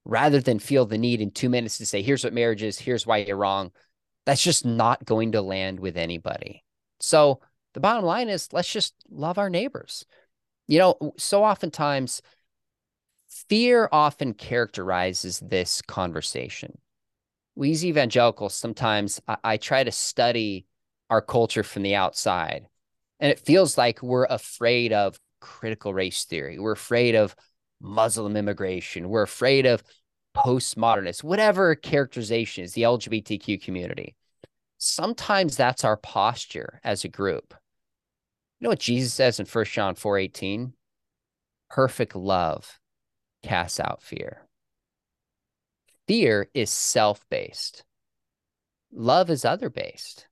[0.04, 3.08] rather than feel the need in two minutes to say, here's what marriage is, here's
[3.08, 3.72] why you're wrong
[4.28, 6.66] that's just not going to land with anybody.
[7.00, 7.40] So
[7.74, 10.06] the bottom line is let's just love our neighbors.
[10.68, 12.22] You know, so oftentimes
[13.48, 16.78] fear often characterizes this conversation.
[17.56, 20.66] We as evangelicals, sometimes I, I try to study
[21.10, 22.68] our culture from the outside,
[23.22, 26.60] and it feels like we're afraid of critical race theory.
[26.60, 27.34] We're afraid of
[27.80, 29.08] Muslim immigration.
[29.08, 29.82] We're afraid of
[30.38, 34.16] postmodernist, whatever characterization is the LGBTQ community.
[34.78, 37.54] Sometimes that's our posture as a group.
[38.60, 40.74] You know what Jesus says in 1 John 4:18?
[41.70, 42.80] Perfect love
[43.44, 44.48] casts out fear.
[46.08, 47.84] Fear is self-based.
[48.92, 50.28] Love is other-based.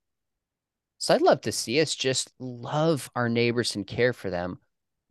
[0.98, 4.60] So I'd love to see us just love our neighbors and care for them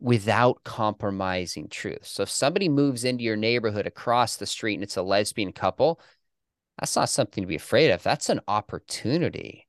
[0.06, 2.06] without compromising truth.
[2.06, 6.00] So if somebody moves into your neighborhood across the street and it's a lesbian couple,
[6.78, 8.04] that's not something to be afraid of.
[8.04, 9.66] That's an opportunity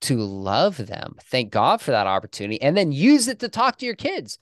[0.00, 1.14] to love them.
[1.22, 4.36] Thank God for that opportunity and then use it to talk to your kids.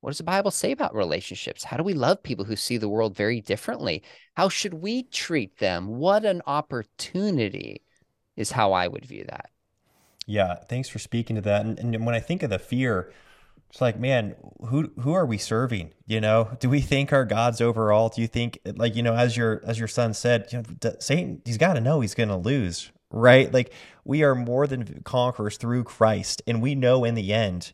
[0.00, 1.64] What does the Bible say about relationships?
[1.64, 4.02] How do we love people who see the world very differently?
[4.36, 5.98] How should we treat them?
[5.98, 7.82] What an opportunity
[8.36, 9.50] is how I would view that.
[10.26, 11.66] Yeah, thanks for speaking to that.
[11.66, 13.12] And, and when I think of the fear,
[13.70, 14.34] it's like, man,
[14.68, 15.92] who who are we serving?
[16.06, 18.08] You know, do we think our God's overall?
[18.08, 21.42] Do you think, like, you know, as your as your son said, you know, Satan,
[21.44, 23.52] he's got to know he's going to lose, right?
[23.52, 23.72] Like,
[24.04, 27.72] we are more than conquerors through Christ, and we know in the end,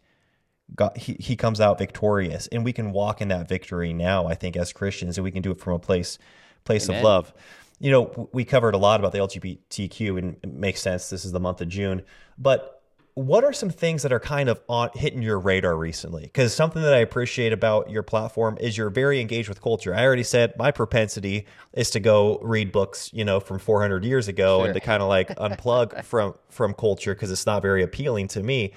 [0.75, 4.27] God, he, he comes out victorious, and we can walk in that victory now.
[4.27, 6.19] I think as Christians, and we can do it from a place
[6.65, 6.99] place Amen.
[6.99, 7.35] of love.
[7.79, 11.09] You know, we covered a lot about the LGBTQ, and it makes sense.
[11.09, 12.03] This is the month of June,
[12.37, 12.83] but
[13.15, 16.23] what are some things that are kind of on hitting your radar recently?
[16.23, 19.95] Because something that I appreciate about your platform is you're very engaged with culture.
[19.95, 24.27] I already said my propensity is to go read books, you know, from 400 years
[24.27, 24.67] ago sure.
[24.67, 28.43] and to kind of like unplug from from culture because it's not very appealing to
[28.43, 28.73] me,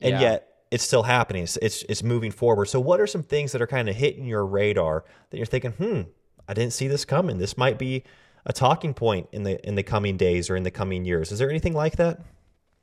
[0.00, 0.20] and yeah.
[0.20, 1.42] yet it's still happening.
[1.42, 2.66] It's, it's it's moving forward.
[2.66, 5.72] So, what are some things that are kind of hitting your radar that you're thinking,
[5.72, 6.00] hmm,
[6.48, 7.36] I didn't see this coming.
[7.36, 8.04] This might be
[8.46, 11.30] a talking point in the in the coming days or in the coming years.
[11.30, 12.22] Is there anything like that?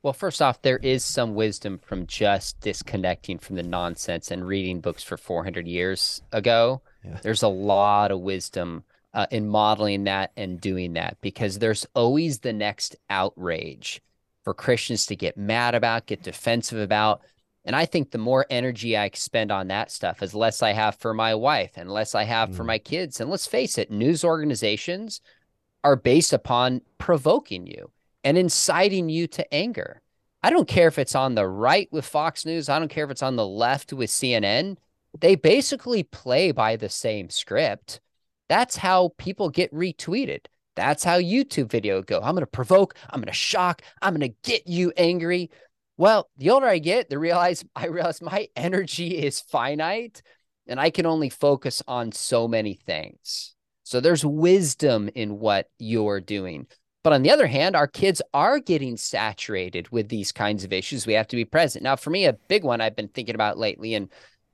[0.01, 4.79] Well, first off, there is some wisdom from just disconnecting from the nonsense and reading
[4.79, 6.81] books for 400 years ago.
[7.03, 7.19] Yeah.
[7.21, 8.83] There's a lot of wisdom
[9.13, 14.01] uh, in modeling that and doing that because there's always the next outrage
[14.43, 17.21] for Christians to get mad about, get defensive about.
[17.65, 20.95] And I think the more energy I expend on that stuff is less I have
[20.95, 22.55] for my wife and less I have mm.
[22.55, 23.19] for my kids.
[23.19, 25.19] And let's face it, news organizations
[25.83, 27.91] are based upon provoking you
[28.23, 30.01] and inciting you to anger.
[30.41, 33.11] I don't care if it's on the right with Fox News, I don't care if
[33.11, 34.77] it's on the left with CNN.
[35.19, 37.99] They basically play by the same script.
[38.47, 40.45] That's how people get retweeted.
[40.75, 42.19] That's how YouTube video go.
[42.19, 45.51] I'm going to provoke, I'm going to shock, I'm going to get you angry.
[45.97, 50.21] Well, the older I get, the realize I realize my energy is finite
[50.67, 53.55] and I can only focus on so many things.
[53.83, 56.67] So there's wisdom in what you're doing.
[57.03, 61.07] But on the other hand, our kids are getting saturated with these kinds of issues.
[61.07, 61.83] We have to be present.
[61.83, 64.09] Now, for me, a big one I've been thinking about lately and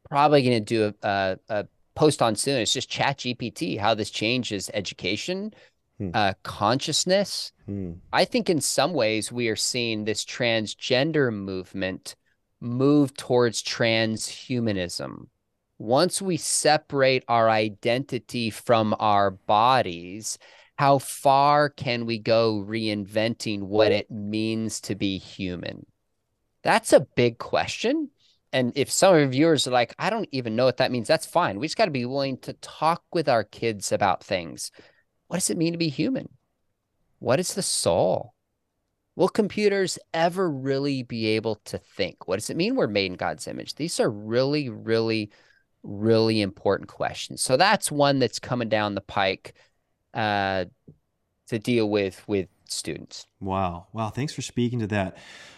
[0.09, 4.11] probably going to do a, a, a, post on soon is just ChatGPT, how this
[4.11, 5.53] changes education,
[5.97, 6.09] hmm.
[6.13, 7.53] uh, consciousness.
[7.65, 7.93] Hmm.
[8.11, 12.15] I think in some ways we are seeing this transgender movement
[12.59, 15.27] move towards transhumanism.
[15.77, 20.37] Once we separate our identity from our bodies
[20.77, 25.85] how far can we go reinventing what it means to be human?
[26.63, 28.09] That's a big question.
[28.51, 31.07] And if some of your viewers are like, I don't even know what that means,
[31.07, 31.59] that's fine.
[31.59, 34.71] We just got to be willing to talk with our kids about things.
[35.27, 36.29] What does it mean to be human?
[37.19, 38.33] What is the soul?
[39.15, 42.27] Will computers ever really be able to think?
[42.27, 43.75] What does it mean we're made in God's image?
[43.75, 45.31] These are really, really,
[45.83, 47.41] really important questions.
[47.41, 49.53] So that's one that's coming down the pike
[50.15, 50.65] uh,
[51.47, 53.27] to deal with with students.
[53.39, 53.87] Wow.
[53.93, 54.09] Wow.
[54.09, 55.17] Thanks for speaking to that.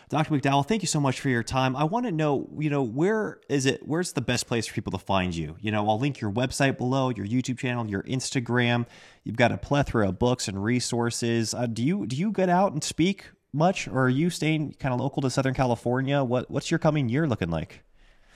[0.09, 0.33] Dr.
[0.33, 1.75] McDowell, thank you so much for your time.
[1.75, 4.91] I want to know, you know, where is it, where's the best place for people
[4.91, 5.57] to find you?
[5.59, 8.85] You know, I'll link your website below, your YouTube channel, your Instagram.
[9.25, 11.53] You've got a plethora of books and resources.
[11.53, 14.93] Uh, do you, do you get out and speak much, or are you staying kind
[14.93, 16.23] of local to Southern California?
[16.23, 17.83] What What's your coming year looking like?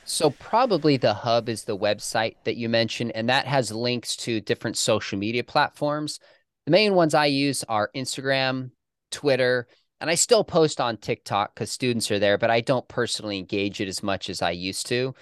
[0.03, 4.41] So probably the hub is the website that you mentioned, and that has links to
[4.41, 6.19] different social media platforms.
[6.65, 8.71] The main ones I use are Instagram,
[9.11, 9.67] Twitter,
[9.99, 13.79] and I still post on TikTok because students are there, but I don't personally engage
[13.79, 15.13] it as much as I used to.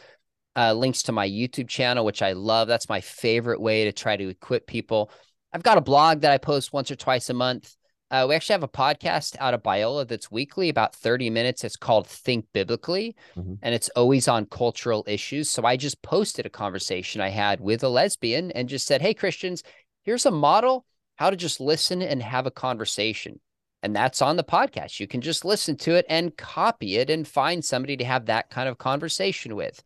[0.56, 2.68] Uh, links to my YouTube channel, which I love.
[2.68, 5.12] That's my favorite way to try to equip people.
[5.54, 7.76] I've got a blog that I post once or twice a month.
[8.12, 11.64] Uh, we actually have a podcast out of Biola that's weekly, about 30 minutes.
[11.64, 13.56] It's called Think Biblically, mm-hmm.
[13.62, 15.50] and it's always on cultural issues.
[15.50, 19.14] So I just posted a conversation I had with a lesbian and just said, Hey,
[19.14, 19.64] Christians,
[20.04, 20.86] here's a model
[21.18, 23.40] how to just listen and have a conversation.
[23.84, 25.00] And that's on the podcast.
[25.00, 28.50] You can just listen to it and copy it and find somebody to have that
[28.50, 29.84] kind of conversation with.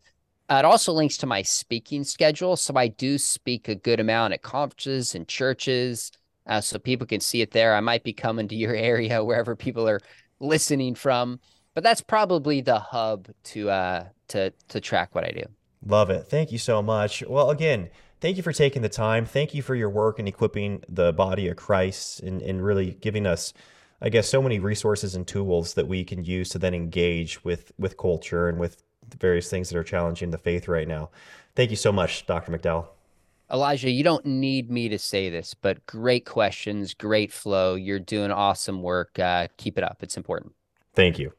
[0.50, 2.56] Uh, it also links to my speaking schedule.
[2.56, 6.12] So I do speak a good amount at conferences and churches
[6.48, 7.76] uh, so people can see it there.
[7.76, 10.02] I might be coming to your area wherever people are
[10.40, 11.40] listening from,
[11.74, 15.44] but that's probably the hub to uh, to to track what I do.
[15.86, 16.28] Love it.
[16.28, 17.24] Thank you so much.
[17.28, 17.90] Well, again,
[18.22, 19.26] thank you for taking the time.
[19.26, 23.28] Thank you for your work in equipping the body of Christ and, and really giving
[23.28, 23.54] us,
[24.02, 27.72] I guess, so many resources and tools that we can use to then engage with
[27.78, 28.82] with culture and with
[29.18, 31.10] various things that are challenging the faith right now.
[31.56, 32.52] Thank you so much, Dr.
[32.52, 32.88] McDowell.
[33.54, 37.76] Elijah, you don't need me to say this, but great questions, great flow.
[37.76, 39.20] You're doing awesome work.
[39.20, 39.98] Uh, keep it up.
[40.02, 40.54] It's important.
[40.96, 41.32] Thank you.